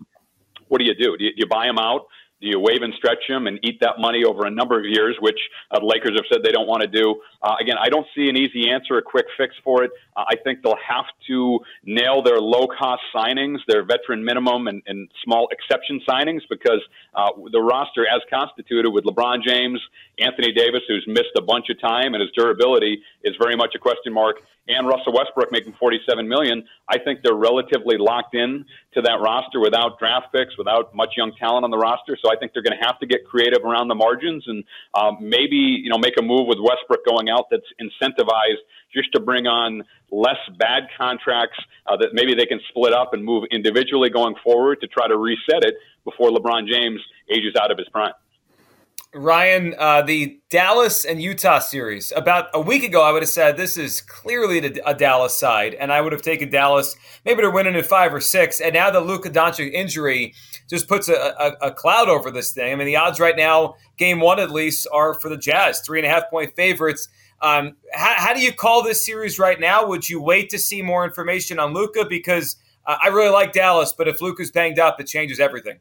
what 0.67 0.79
do 0.79 0.85
you 0.85 0.95
do? 0.95 1.17
Do 1.17 1.25
you, 1.25 1.31
do 1.31 1.37
you 1.37 1.47
buy 1.47 1.67
him 1.67 1.77
out? 1.77 2.07
Do 2.43 2.49
you 2.49 2.59
waive 2.59 2.81
and 2.81 2.93
stretch 2.95 3.23
him 3.25 3.47
and 3.47 3.57
eat 3.63 3.79
that 3.79 3.99
money 3.99 4.25
over 4.25 4.45
a 4.45 4.51
number 4.51 4.77
of 4.77 4.85
years, 4.85 5.15
which 5.21 5.39
uh, 5.71 5.79
the 5.79 5.85
Lakers 5.85 6.11
have 6.17 6.25
said 6.29 6.43
they 6.43 6.51
don't 6.51 6.67
want 6.67 6.81
to 6.81 6.89
do? 6.89 7.21
Uh, 7.41 7.55
again, 7.61 7.77
I 7.79 7.87
don't 7.87 8.05
see 8.13 8.27
an 8.27 8.35
easy 8.35 8.69
answer, 8.69 8.97
a 8.97 9.01
quick 9.01 9.27
fix 9.37 9.55
for 9.63 9.83
it. 9.85 9.91
Uh, 10.17 10.25
I 10.27 10.35
think 10.35 10.61
they'll 10.61 10.83
have 10.85 11.05
to 11.27 11.59
nail 11.85 12.21
their 12.21 12.41
low 12.41 12.67
cost 12.67 13.01
signings, 13.15 13.59
their 13.69 13.85
veteran 13.85 14.25
minimum 14.25 14.67
and, 14.67 14.83
and 14.87 15.09
small 15.23 15.47
exception 15.51 16.01
signings, 16.07 16.41
because 16.49 16.81
uh, 17.15 17.29
the 17.49 17.61
roster 17.61 18.05
as 18.05 18.21
constituted 18.29 18.91
with 18.91 19.05
LeBron 19.05 19.41
James, 19.41 19.79
Anthony 20.19 20.51
Davis, 20.51 20.81
who's 20.89 21.05
missed 21.07 21.31
a 21.37 21.41
bunch 21.41 21.69
of 21.69 21.79
time 21.79 22.13
and 22.13 22.19
his 22.21 22.31
durability 22.35 23.01
is 23.23 23.35
very 23.41 23.55
much 23.55 23.73
a 23.75 23.79
question 23.79 24.13
mark, 24.13 24.37
and 24.67 24.87
Russell 24.87 25.13
Westbrook 25.13 25.51
making 25.51 25.73
47 25.79 26.27
million, 26.27 26.63
I 26.87 26.97
think 26.97 27.19
they're 27.21 27.35
relatively 27.35 27.97
locked 27.97 28.33
in 28.33 28.65
to 28.93 29.01
that 29.01 29.19
roster 29.21 29.59
without 29.59 29.99
draft 29.99 30.27
picks, 30.33 30.57
without 30.57 30.95
much 30.95 31.11
young 31.17 31.33
talent 31.37 31.65
on 31.65 31.71
the 31.71 31.77
roster. 31.77 32.17
So 32.23 32.31
I 32.31 32.37
think 32.37 32.53
they're 32.53 32.63
going 32.63 32.77
to 32.79 32.85
have 32.85 32.97
to 32.99 33.05
get 33.05 33.25
creative 33.25 33.63
around 33.63 33.89
the 33.89 33.95
margins 33.95 34.43
and 34.47 34.63
um, 34.93 35.17
maybe 35.19 35.55
you 35.55 35.89
know 35.89 35.97
make 35.97 36.13
a 36.17 36.21
move 36.21 36.47
with 36.47 36.59
Westbrook 36.59 37.05
going 37.05 37.29
out 37.29 37.47
that's 37.51 37.67
incentivized 37.81 38.63
just 38.93 39.11
to 39.13 39.19
bring 39.19 39.47
on 39.47 39.83
less 40.11 40.39
bad 40.57 40.83
contracts 40.97 41.59
uh, 41.87 41.97
that 41.97 42.09
maybe 42.13 42.35
they 42.35 42.45
can 42.45 42.59
split 42.69 42.93
up 42.93 43.13
and 43.13 43.23
move 43.23 43.43
individually 43.51 44.09
going 44.09 44.35
forward 44.43 44.79
to 44.79 44.87
try 44.87 45.07
to 45.07 45.17
reset 45.17 45.63
it 45.63 45.75
before 46.05 46.29
LeBron 46.29 46.67
James 46.67 47.01
ages 47.29 47.55
out 47.59 47.71
of 47.71 47.77
his 47.77 47.89
prime. 47.89 48.13
Ryan, 49.15 49.75
uh, 49.77 50.01
the 50.01 50.39
Dallas 50.49 51.05
and 51.05 51.21
Utah 51.21 51.59
series. 51.59 52.11
About 52.15 52.47
a 52.53 52.59
week 52.59 52.83
ago, 52.83 53.03
I 53.03 53.11
would 53.11 53.21
have 53.21 53.29
said 53.29 53.57
this 53.57 53.77
is 53.77 54.01
clearly 54.01 54.57
a 54.83 54.93
Dallas 54.95 55.37
side, 55.37 55.75
and 55.75 55.93
I 55.93 56.01
would 56.01 56.13
have 56.13 56.23
taken 56.23 56.49
Dallas 56.49 56.95
maybe 57.23 57.41
to 57.41 57.51
win 57.51 57.67
it 57.67 57.75
in 57.75 57.83
five 57.83 58.13
or 58.13 58.19
six. 58.19 58.59
And 58.59 58.73
now 58.73 58.89
the 58.89 59.01
Luka 59.01 59.29
Doncic 59.29 59.71
injury 59.71 60.33
just 60.67 60.87
puts 60.87 61.09
a, 61.09 61.13
a, 61.13 61.67
a, 61.67 61.71
cloud 61.71 62.09
over 62.09 62.31
this 62.31 62.53
thing. 62.53 62.73
I 62.73 62.75
mean, 62.75 62.87
the 62.87 62.95
odds 62.95 63.19
right 63.19 63.37
now, 63.37 63.75
game 63.97 64.19
one 64.19 64.39
at 64.39 64.49
least, 64.49 64.87
are 64.91 65.13
for 65.13 65.29
the 65.29 65.37
Jazz, 65.37 65.81
three 65.81 65.99
and 65.99 66.07
a 66.07 66.09
half 66.09 66.29
point 66.31 66.55
favorites. 66.55 67.07
Um, 67.41 67.75
how, 67.93 68.13
how, 68.17 68.33
do 68.33 68.39
you 68.39 68.51
call 68.51 68.83
this 68.83 69.05
series 69.05 69.37
right 69.37 69.59
now? 69.59 69.85
Would 69.85 70.09
you 70.09 70.21
wait 70.21 70.49
to 70.49 70.57
see 70.57 70.81
more 70.81 71.05
information 71.05 71.59
on 71.59 71.73
Luka? 71.73 72.05
Because 72.05 72.55
uh, 72.87 72.97
I 72.99 73.09
really 73.09 73.31
like 73.31 73.53
Dallas, 73.53 73.93
but 73.95 74.07
if 74.07 74.21
Luka's 74.21 74.49
banged 74.49 74.79
up, 74.79 74.99
it 74.99 75.07
changes 75.07 75.39
everything. 75.39 75.79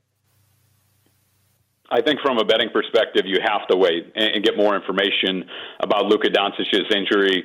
I 1.92 2.00
think 2.00 2.20
from 2.20 2.38
a 2.38 2.44
betting 2.44 2.70
perspective, 2.72 3.24
you 3.26 3.38
have 3.44 3.68
to 3.68 3.76
wait 3.76 4.10
and 4.16 4.42
get 4.42 4.56
more 4.56 4.74
information 4.74 5.44
about 5.80 6.06
Luka 6.06 6.28
Doncic's 6.28 6.88
injury. 6.94 7.44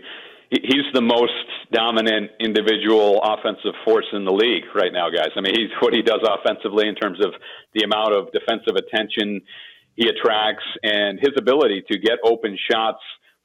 He's 0.50 0.88
the 0.94 1.02
most 1.02 1.34
dominant 1.74 2.32
individual 2.40 3.20
offensive 3.22 3.76
force 3.84 4.06
in 4.14 4.24
the 4.24 4.32
league 4.32 4.64
right 4.74 4.94
now, 4.94 5.10
guys. 5.10 5.36
I 5.36 5.42
mean, 5.42 5.54
he's 5.54 5.70
what 5.82 5.94
he 5.94 6.02
does 6.02 6.22
offensively 6.24 6.88
in 6.88 6.96
terms 6.96 7.20
of 7.20 7.34
the 7.76 7.84
amount 7.84 8.14
of 8.14 8.32
defensive 8.32 8.78
attention 8.78 9.42
he 9.98 10.08
attracts 10.08 10.64
and 10.82 11.20
his 11.20 11.34
ability 11.38 11.84
to 11.92 12.00
get 12.00 12.20
open 12.24 12.58
shots 12.72 13.04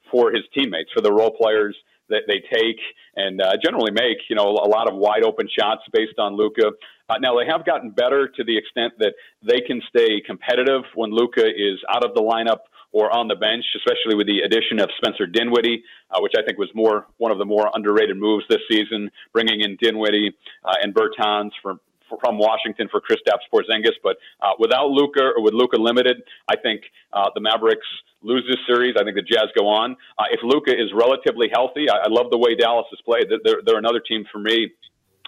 for 0.09 0.31
his 0.31 0.43
teammates, 0.55 0.89
for 0.93 1.01
the 1.01 1.11
role 1.11 1.31
players 1.31 1.75
that 2.07 2.23
they 2.27 2.39
take 2.53 2.79
and 3.17 3.41
uh, 3.41 3.51
generally 3.61 3.91
make, 3.91 4.17
you 4.29 4.37
know, 4.37 4.47
a 4.47 4.69
lot 4.69 4.89
of 4.89 4.95
wide 4.95 5.23
open 5.23 5.49
shots 5.49 5.81
based 5.91 6.17
on 6.17 6.37
Luka. 6.37 6.71
Uh, 7.09 7.17
now 7.19 7.37
they 7.37 7.45
have 7.45 7.65
gotten 7.65 7.91
better 7.91 8.27
to 8.27 8.43
the 8.43 8.57
extent 8.57 8.93
that 8.99 9.13
they 9.41 9.59
can 9.61 9.81
stay 9.89 10.21
competitive 10.25 10.83
when 10.95 11.11
Luka 11.11 11.45
is 11.45 11.79
out 11.93 12.03
of 12.03 12.13
the 12.15 12.21
lineup 12.21 12.59
or 12.91 13.13
on 13.15 13.27
the 13.27 13.35
bench, 13.35 13.65
especially 13.75 14.15
with 14.15 14.27
the 14.27 14.41
addition 14.41 14.79
of 14.79 14.89
Spencer 14.97 15.25
Dinwiddie, 15.25 15.83
uh, 16.11 16.19
which 16.21 16.33
I 16.37 16.43
think 16.43 16.57
was 16.57 16.69
more 16.73 17.07
one 17.17 17.31
of 17.31 17.39
the 17.39 17.45
more 17.45 17.69
underrated 17.73 18.17
moves 18.17 18.45
this 18.49 18.61
season, 18.69 19.09
bringing 19.33 19.61
in 19.61 19.75
Dinwiddie 19.81 20.31
uh, 20.63 20.73
and 20.81 20.93
Bertans 20.93 21.51
for 21.61 21.79
from 22.21 22.37
Washington 22.37 22.87
for 22.91 23.01
Kristaps 23.01 23.41
Porzingis. 23.51 23.97
But 24.03 24.17
uh, 24.39 24.51
without 24.59 24.89
Luka 24.89 25.31
or 25.35 25.41
with 25.41 25.53
Luka 25.55 25.77
limited, 25.77 26.21
I 26.47 26.55
think 26.55 26.83
uh, 27.11 27.29
the 27.33 27.41
Mavericks 27.41 27.87
lose 28.21 28.45
this 28.47 28.59
series. 28.67 28.95
I 28.99 29.03
think 29.03 29.15
the 29.15 29.23
Jazz 29.23 29.49
go 29.57 29.67
on. 29.67 29.97
Uh, 30.19 30.25
if 30.29 30.39
Luka 30.43 30.71
is 30.71 30.93
relatively 30.93 31.49
healthy, 31.51 31.89
I, 31.89 32.05
I 32.05 32.07
love 32.09 32.29
the 32.29 32.37
way 32.37 32.53
Dallas 32.55 32.85
has 32.91 33.01
played. 33.01 33.25
They're, 33.43 33.61
they're 33.65 33.79
another 33.79 33.99
team 33.99 34.25
for 34.31 34.37
me 34.37 34.71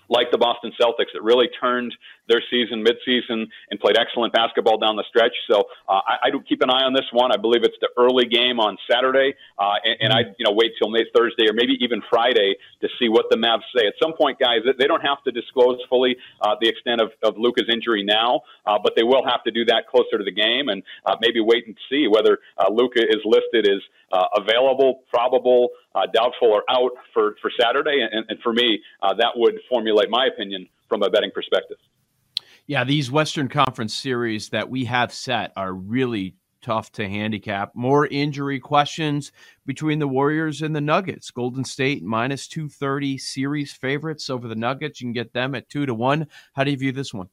like 0.10 0.32
the 0.32 0.38
Boston 0.38 0.72
Celtics 0.80 1.14
that 1.14 1.24
really 1.24 1.48
turned 1.60 1.94
their 2.28 2.42
season 2.50 2.84
midseason 2.84 3.48
and 3.70 3.80
played 3.80 3.98
excellent 3.98 4.34
basketball 4.34 4.78
down 4.78 4.96
the 4.96 5.06
stretch. 5.10 5.34
So 5.50 5.66
uh, 5.88 6.02
I, 6.06 6.28
I 6.28 6.30
do 6.32 6.42
keep 6.42 6.62
an 6.62 6.70
eye 6.70 6.84
on 6.84 6.94
this 6.94 7.06
one. 7.12 7.32
I 7.32 7.38
believe 7.38 7.64
it's 7.64 7.78
the 7.82 7.90
early 7.98 8.26
game 8.26 8.60
on 8.60 8.78
Saturday, 8.90 9.36
uh, 9.60 9.76
and, 9.84 9.96
and 10.02 10.14
I 10.14 10.20
you 10.38 10.46
know 10.46 10.54
wait 10.54 10.74
till 10.80 10.90
maybe 10.90 11.10
Thursday 11.16 11.48
or 11.50 11.54
maybe 11.54 11.78
even 11.82 12.02
Friday 12.10 12.56
to 12.82 12.88
see 13.00 13.10
what 13.10 13.26
the 13.30 13.38
Mavs 13.38 13.66
say. 13.76 13.88
At 13.88 13.94
some 14.02 14.14
point, 14.14 14.40
guys, 14.40 14.60
they 14.78 14.88
don't 14.88 15.02
have 15.02 15.24
to 15.24 15.32
disclose 15.32 15.80
fully 15.90 16.18
uh, 16.42 16.56
the 16.62 16.68
extent 16.70 17.02
of, 17.02 17.12
of 17.24 17.38
Luka's 17.38 17.70
injury 17.72 18.04
now, 18.04 18.42
uh, 18.66 18.78
but 18.82 18.94
they 18.96 19.04
will 19.04 19.26
have 19.26 19.44
to 19.44 19.52
do 19.52 19.66
that 19.66 19.88
closer 19.88 20.18
to 20.18 20.24
the 20.24 20.32
game 20.32 20.70
and 20.70 20.84
uh, 21.06 21.16
maybe 21.22 21.40
wait 21.40 21.68
and 21.68 21.76
see 21.90 22.08
whether 22.08 22.40
uh, 22.58 22.70
Luka 22.72 23.02
is 23.02 23.22
listed 23.26 23.68
as 23.68 23.82
uh, 24.12 24.26
available, 24.38 25.04
probable, 25.10 25.70
uh, 25.94 26.02
doubtful, 26.14 26.50
or 26.50 26.64
out 26.70 26.92
for, 27.14 27.36
for 27.42 27.52
Saturday. 27.60 28.00
And, 28.00 28.26
and 28.30 28.40
for 28.42 28.54
me, 28.54 28.80
uh, 29.02 29.14
that 29.16 29.32
would 29.36 29.56
formulate 29.70 30.10
my 30.10 30.28
opinion 30.28 30.68
from 30.88 31.04
a 31.04 31.10
betting 31.10 31.32
perspective. 31.34 31.78
Yeah, 32.68 32.84
these 32.84 33.12
Western 33.12 33.48
Conference 33.48 33.94
series 33.94 34.50
that 34.50 34.70
we 34.70 34.86
have 34.86 35.14
set 35.14 35.52
are 35.56 35.72
really 35.72 36.36
tough 36.64 36.92
to 36.94 37.08
handicap. 37.08 37.76
More 37.76 38.08
injury 38.08 38.60
questions 38.60 39.32
between 39.68 40.00
the 40.00 40.08
Warriors 40.08 40.64
and 40.64 40.76
the 40.76 40.82
Nuggets. 40.82 41.30
Golden 41.30 41.64
State 41.64 42.02
minus 42.02 42.48
230 42.48 43.20
series 43.20 43.72
favorites 43.72 44.32
over 44.32 44.48
the 44.48 44.56
Nuggets. 44.56 45.00
You 45.00 45.06
can 45.06 45.14
get 45.14 45.32
them 45.32 45.54
at 45.54 45.70
2 45.70 45.86
to 45.86 45.94
1. 45.94 46.26
How 46.56 46.64
do 46.64 46.72
you 46.72 46.78
view 46.78 46.92
this 46.92 47.14
one? 47.14 47.30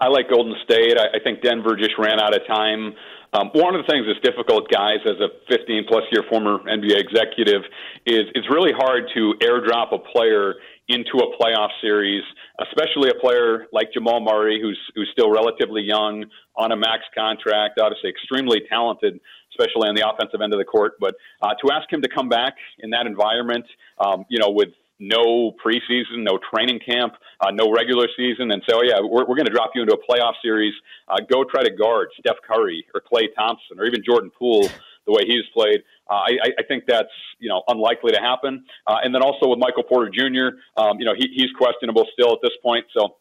I 0.00 0.08
like 0.08 0.28
Golden 0.28 0.56
State. 0.64 0.98
I, 0.98 1.20
think 1.22 1.40
Denver 1.40 1.76
just 1.76 1.96
ran 1.98 2.18
out 2.18 2.34
of 2.34 2.44
time. 2.48 2.94
Um, 3.32 3.50
one 3.54 3.76
of 3.76 3.86
the 3.86 3.90
things 3.90 4.06
that's 4.06 4.20
difficult, 4.20 4.68
guys, 4.70 4.98
as 5.06 5.20
a 5.20 5.28
15 5.48 5.84
plus 5.88 6.02
year 6.10 6.24
former 6.28 6.58
NBA 6.58 6.98
executive, 6.98 7.62
is 8.06 8.24
it's 8.34 8.50
really 8.50 8.72
hard 8.76 9.04
to 9.14 9.34
airdrop 9.40 9.94
a 9.94 9.98
player 9.98 10.54
into 10.88 11.18
a 11.18 11.36
playoff 11.40 11.70
series, 11.80 12.22
especially 12.60 13.08
a 13.08 13.18
player 13.20 13.66
like 13.72 13.92
Jamal 13.92 14.20
Murray, 14.20 14.60
who's 14.60 14.78
who's 14.94 15.08
still 15.12 15.30
relatively 15.30 15.82
young 15.82 16.24
on 16.56 16.72
a 16.72 16.76
max 16.76 17.04
contract, 17.16 17.80
obviously 17.80 18.10
extremely 18.10 18.60
talented, 18.68 19.18
especially 19.52 19.88
on 19.88 19.94
the 19.94 20.06
offensive 20.06 20.40
end 20.42 20.52
of 20.52 20.58
the 20.58 20.64
court. 20.64 20.94
But 21.00 21.14
uh, 21.40 21.54
to 21.64 21.72
ask 21.72 21.90
him 21.90 22.02
to 22.02 22.08
come 22.08 22.28
back 22.28 22.54
in 22.80 22.90
that 22.90 23.06
environment, 23.06 23.64
um, 23.98 24.26
you 24.28 24.38
know, 24.38 24.50
with 24.50 24.70
no 25.00 25.52
preseason, 25.64 26.22
no 26.22 26.38
training 26.52 26.80
camp, 26.86 27.14
uh, 27.40 27.50
no 27.50 27.72
regular 27.72 28.06
season, 28.16 28.52
and 28.52 28.62
say, 28.68 28.74
oh, 28.76 28.82
yeah, 28.82 29.00
we're, 29.00 29.26
we're 29.26 29.36
going 29.36 29.46
to 29.46 29.52
drop 29.52 29.70
you 29.74 29.82
into 29.82 29.94
a 29.94 29.98
playoff 29.98 30.34
series. 30.42 30.72
Uh, 31.08 31.16
go 31.30 31.44
try 31.44 31.62
to 31.62 31.70
guard 31.70 32.08
Steph 32.20 32.36
Curry 32.46 32.86
or 32.94 33.00
Klay 33.00 33.26
Thompson 33.36 33.78
or 33.78 33.86
even 33.86 34.02
Jordan 34.04 34.30
Poole 34.30 34.68
the 35.06 35.12
way 35.12 35.22
he's 35.26 35.44
played. 35.52 35.82
Uh, 36.10 36.14
I, 36.14 36.50
I 36.58 36.62
think 36.68 36.84
that's 36.86 37.08
you 37.38 37.48
know 37.48 37.62
unlikely 37.68 38.12
to 38.12 38.20
happen. 38.20 38.64
Uh, 38.86 38.98
and 39.02 39.14
then 39.14 39.22
also 39.22 39.48
with 39.48 39.58
Michael 39.58 39.82
Porter 39.84 40.10
Jr., 40.10 40.58
um, 40.80 40.98
you 40.98 41.04
know 41.04 41.14
he, 41.16 41.28
he's 41.34 41.50
questionable 41.56 42.06
still 42.12 42.32
at 42.32 42.38
this 42.42 42.52
point. 42.62 42.84
So 42.96 43.16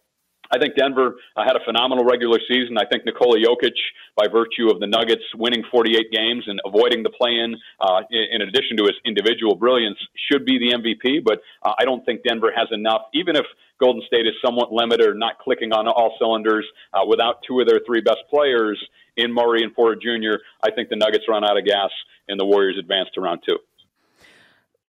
I 0.53 0.59
think 0.59 0.75
Denver 0.75 1.15
uh, 1.35 1.43
had 1.43 1.55
a 1.55 1.65
phenomenal 1.65 2.05
regular 2.05 2.37
season. 2.47 2.77
I 2.77 2.85
think 2.85 3.05
Nikola 3.05 3.39
Jokic, 3.39 3.73
by 4.15 4.27
virtue 4.31 4.69
of 4.69 4.79
the 4.79 4.85
Nuggets 4.85 5.23
winning 5.35 5.63
48 5.71 6.11
games 6.11 6.43
and 6.45 6.61
avoiding 6.63 7.01
the 7.01 7.09
play-in, 7.09 7.57
uh, 7.81 8.01
in, 8.11 8.43
addition 8.43 8.77
to 8.77 8.83
his 8.83 8.93
individual 9.03 9.55
brilliance, 9.55 9.97
should 10.29 10.45
be 10.45 10.59
the 10.59 10.77
MVP. 10.77 11.23
But 11.25 11.41
uh, 11.63 11.73
I 11.79 11.85
don't 11.85 12.05
think 12.05 12.21
Denver 12.23 12.51
has 12.55 12.67
enough, 12.71 13.01
even 13.15 13.35
if 13.35 13.45
Golden 13.79 14.03
State 14.05 14.27
is 14.27 14.33
somewhat 14.45 14.71
limited 14.71 15.07
or 15.07 15.15
not 15.15 15.39
clicking 15.39 15.73
on 15.73 15.87
all 15.87 16.15
cylinders 16.19 16.65
uh, 16.93 17.01
without 17.07 17.41
two 17.47 17.59
of 17.59 17.67
their 17.67 17.81
three 17.87 18.01
best 18.01 18.21
players 18.29 18.79
in 19.17 19.33
Murray 19.33 19.63
and 19.63 19.73
Porter 19.73 19.99
Jr. 19.99 20.37
I 20.63 20.69
think 20.69 20.89
the 20.89 20.95
Nuggets 20.95 21.25
run 21.27 21.43
out 21.43 21.57
of 21.57 21.65
gas 21.65 21.89
and 22.27 22.39
the 22.39 22.45
Warriors 22.45 22.77
advance 22.77 23.09
to 23.15 23.21
round 23.21 23.41
two. 23.47 23.57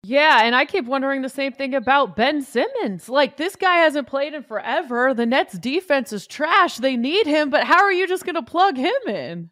Yeah, 0.05 0.41
and 0.43 0.53
I 0.53 0.65
keep 0.65 0.86
wondering 0.86 1.22
the 1.22 1.29
same 1.29 1.53
thing 1.53 1.74
about 1.74 2.17
Ben 2.17 2.41
Simmons. 2.41 3.07
Like, 3.07 3.38
this 3.38 3.55
guy 3.55 3.77
hasn't 3.77 4.07
played 4.07 4.33
in 4.33 4.43
forever. 4.43 5.13
The 5.13 5.25
Nets 5.25 5.57
defense 5.57 6.12
is 6.12 6.27
trash. 6.27 6.75
They 6.75 6.98
need 6.98 7.25
him, 7.25 7.50
but 7.50 7.63
how 7.63 7.81
are 7.81 7.93
you 7.93 8.05
just 8.05 8.25
going 8.25 8.36
to 8.36 8.43
plug 8.43 8.75
him 8.75 8.93
in? 9.07 9.50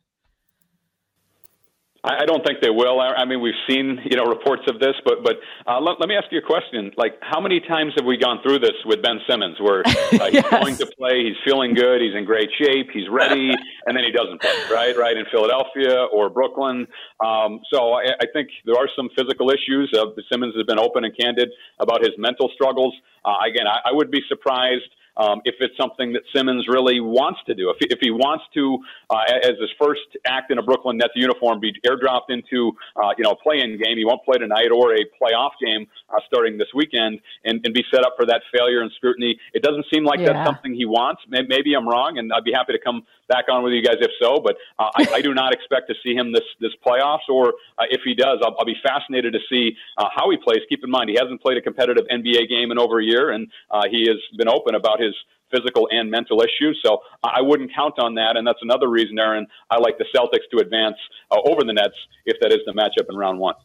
I, 2.03 2.25
don't 2.25 2.43
think 2.46 2.62
they 2.62 2.70
will. 2.70 3.00
I, 3.00 3.25
mean, 3.25 3.41
we've 3.41 3.62
seen 3.70 4.00
you 4.10 4.17
know 4.17 4.25
reports 4.25 4.63
of 4.67 4.79
this, 4.79 4.96
but 5.05 5.24
but 5.24 5.38
uh, 5.67 5.79
let, 5.79 6.00
let, 6.00 6.10
me 6.10 6.15
ask 6.15 6.31
you 6.31 6.39
a 6.39 6.41
question. 6.41 6.91
Like, 6.98 7.13
how 7.22 7.39
many 7.39 7.60
times 7.60 7.93
have 7.96 8.05
we 8.05 8.17
gone 8.17 8.41
through 8.41 8.60
this 8.60 8.74
with 8.86 9.03
Ben 9.03 9.20
Simmons, 9.29 9.58
where 9.60 9.84
uh, 9.86 9.91
he's 10.25 10.34
yes. 10.34 10.50
going 10.50 10.75
to 10.77 10.88
play, 10.98 11.24
he's 11.24 11.38
feeling 11.46 11.75
good, 11.75 12.01
he's 12.01 12.15
in 12.15 12.25
great 12.25 12.50
shape, 12.58 12.89
he's 12.91 13.08
ready, 13.10 13.51
and 13.86 13.96
then 13.96 14.03
he 14.03 14.12
doesn't 14.12 14.41
play, 14.41 14.58
right? 14.72 14.98
Right 14.98 15.15
in 15.15 15.25
Philadelphia 15.31 16.08
or 16.12 16.29
Brooklyn. 16.29 16.88
Um, 17.24 17.62
so 17.72 17.93
I, 17.93 18.17
I, 18.20 18.25
think 18.34 18.50
there 18.65 18.75
are 18.75 18.89
some 18.96 19.10
physical 19.15 19.51
issues. 19.51 19.93
Uh, 19.96 20.10
Simmons 20.31 20.55
has 20.55 20.65
been 20.65 20.79
open 20.79 21.05
and 21.05 21.13
candid 21.15 21.50
about 21.79 22.01
his 22.01 22.12
mental 22.17 22.50
struggles. 22.55 22.96
Uh, 23.24 23.46
again, 23.48 23.67
I, 23.67 23.89
I 23.89 23.93
would 23.93 24.10
be 24.10 24.22
surprised 24.27 24.89
um, 25.22 25.42
if 25.46 25.56
it's 25.60 25.78
something 25.78 26.13
that 26.13 26.24
Simmons 26.34 26.66
really 26.68 27.00
wants 27.00 27.40
to 27.46 27.54
do. 27.54 27.70
If 27.70 27.78
he, 27.80 27.88
if 27.94 28.00
he 28.01 28.10
wants 28.10 28.44
to, 28.56 28.80
uh, 29.10 29.22
as 29.44 29.54
his 29.62 29.70
first 29.80 30.01
act 30.25 30.51
in 30.51 30.58
a 30.58 30.63
Brooklyn 30.63 30.98
Nets 30.98 31.13
uniform, 31.16 31.60
be 31.60 31.74
airdropped 31.86 32.30
into 32.30 32.74
uh, 32.98 33.13
you 33.18 33.24
know 33.24 33.32
a 33.32 33.36
play-in 33.36 33.78
game, 33.78 33.98
he 33.98 34.06
won't 34.06 34.24
play 34.24 34.38
tonight, 34.38 34.72
or 34.74 34.96
a 34.96 35.04
playoff 35.22 35.51
game 35.63 35.86
uh, 36.10 36.18
starting 36.25 36.58
this 36.58 36.70
weekend, 36.74 37.20
and, 37.46 37.62
and 37.63 37.74
be 37.74 37.84
set 37.94 38.04
up 38.04 38.13
for 38.18 38.25
that 38.25 38.42
failure 38.56 38.82
and 38.82 38.92
scrutiny. 38.98 39.38
It 39.54 39.62
doesn't 39.62 39.86
seem 39.94 40.04
like 40.04 40.20
yeah. 40.20 40.34
that's 40.34 40.48
something 40.48 40.74
he 40.74 40.86
wants. 40.86 41.22
Maybe 41.30 41.74
I'm 41.74 41.88
wrong, 41.88 42.18
and 42.18 42.34
I'd 42.34 42.44
be 42.44 42.54
happy 42.54 42.74
to 42.74 42.80
come 42.80 43.06
back 43.28 43.46
on 43.50 43.63
with 43.63 43.74
you 43.74 43.84
guys 43.84 43.96
if 44.01 44.12
so. 44.22 44.40
But 44.44 44.58
uh, 44.80 44.90
I, 44.96 45.08
I 45.16 45.22
do 45.22 45.34
not 45.34 45.54
expect 45.54 45.88
to 45.90 45.96
see 46.04 46.13
him 46.13 46.34
this 46.34 46.48
this 46.60 46.72
playoffs, 46.86 47.30
or 47.30 47.54
uh, 47.78 47.86
if 47.90 48.01
he 48.04 48.13
does, 48.13 48.40
I'll, 48.44 48.56
I'll 48.60 48.66
be 48.66 48.75
fascinated 48.84 49.34
to 49.34 49.40
see 49.50 49.78
uh, 49.98 50.10
how 50.13 50.30
he 50.30 50.38
plays. 50.38 50.60
Keep 50.68 50.84
in 50.84 50.92
mind, 50.92 51.10
he 51.10 51.18
hasn't 51.20 51.42
played 51.42 51.58
a 51.58 51.62
competitive 51.62 52.06
NBA 52.12 52.50
game 52.50 52.72
in 52.72 52.80
over 52.80 53.00
a 53.00 53.06
year, 53.06 53.32
and 53.32 53.48
uh, 53.70 53.84
he 53.90 54.08
has 54.08 54.18
been 54.38 54.50
open 54.50 54.75
about 54.75 55.00
his 55.00 55.11
physical 55.51 55.88
and 55.91 56.10
mental 56.10 56.41
issues. 56.41 56.80
So 56.84 57.00
I 57.24 57.41
wouldn't 57.41 57.72
count 57.75 58.00
on 58.00 58.15
that, 58.15 58.38
and 58.38 58.48
that's 58.48 58.62
another 58.62 58.89
reason, 58.89 59.20
Aaron, 59.20 59.46
I 59.70 59.77
like 59.77 59.98
the 59.98 60.06
Celtics 60.15 60.50
to 60.51 60.58
advance 60.58 60.96
uh, 61.30 61.38
over 61.46 61.63
the 61.63 61.74
Nets 61.74 61.96
if 62.25 62.38
that 62.41 62.51
is 62.51 62.60
the 62.65 62.74
matchup 62.74 63.10
in 63.10 63.15
round 63.15 63.39
one. 63.39 63.56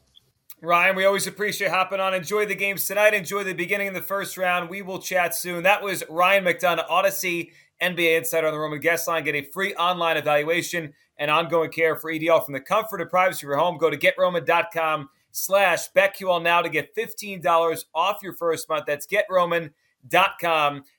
Ryan, 0.62 0.96
we 0.96 1.04
always 1.04 1.26
appreciate 1.26 1.70
hopping 1.70 2.00
on. 2.00 2.14
Enjoy 2.14 2.46
the 2.46 2.54
games 2.54 2.86
tonight. 2.86 3.14
Enjoy 3.14 3.44
the 3.44 3.52
beginning 3.52 3.88
of 3.88 3.94
the 3.94 4.02
first 4.02 4.36
round. 4.36 4.70
We 4.70 4.82
will 4.82 4.98
chat 4.98 5.34
soon. 5.34 5.62
That 5.62 5.82
was 5.82 6.02
Ryan 6.08 6.44
McDonough, 6.44 6.86
Odyssey 6.88 7.52
NBA 7.80 8.18
Insider 8.18 8.46
on 8.46 8.54
the 8.54 8.58
Roman 8.58 8.80
Guest 8.80 9.06
Line. 9.06 9.22
Get 9.22 9.34
a 9.34 9.42
free 9.42 9.74
online 9.74 10.16
evaluation 10.16 10.94
and 11.18 11.30
ongoing 11.30 11.70
care 11.70 11.94
for 11.96 12.10
EDL 12.10 12.44
from 12.44 12.54
the 12.54 12.60
comfort 12.60 13.02
and 13.02 13.10
privacy 13.10 13.46
of 13.46 13.50
your 13.50 13.58
home. 13.58 13.76
Go 13.76 13.90
to 13.90 13.98
getroman.com 13.98 15.10
slash 15.30 15.92
BetQL 15.94 16.42
now 16.42 16.62
to 16.62 16.70
get 16.70 16.96
$15 16.96 17.84
off 17.94 18.18
your 18.22 18.32
first 18.32 18.66
month. 18.70 18.86
That's 18.86 19.06
getroman.com 19.06 19.70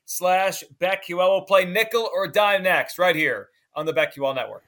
slash 0.04 0.64
BetQL. 0.80 1.16
We'll 1.16 1.42
play 1.42 1.64
nickel 1.64 2.10
or 2.12 2.28
dime 2.28 2.62
next 2.62 2.98
right 2.98 3.16
here 3.16 3.48
on 3.74 3.86
the 3.86 3.92
BetQL 3.92 4.34
Network. 4.34 4.64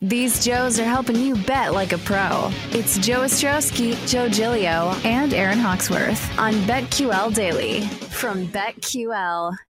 These 0.00 0.44
Joes 0.44 0.78
are 0.78 0.84
helping 0.84 1.16
you 1.16 1.34
bet 1.34 1.72
like 1.72 1.92
a 1.92 1.98
pro. 1.98 2.50
It's 2.72 2.98
Joe 2.98 3.20
Ostrowski, 3.20 3.94
Joe 4.06 4.28
Gilio, 4.28 5.02
and 5.04 5.32
Aaron 5.32 5.58
Hawksworth 5.58 6.38
on 6.38 6.52
BetQL 6.66 7.34
Daily 7.34 7.80
from 8.10 8.46
BetQL. 8.48 9.56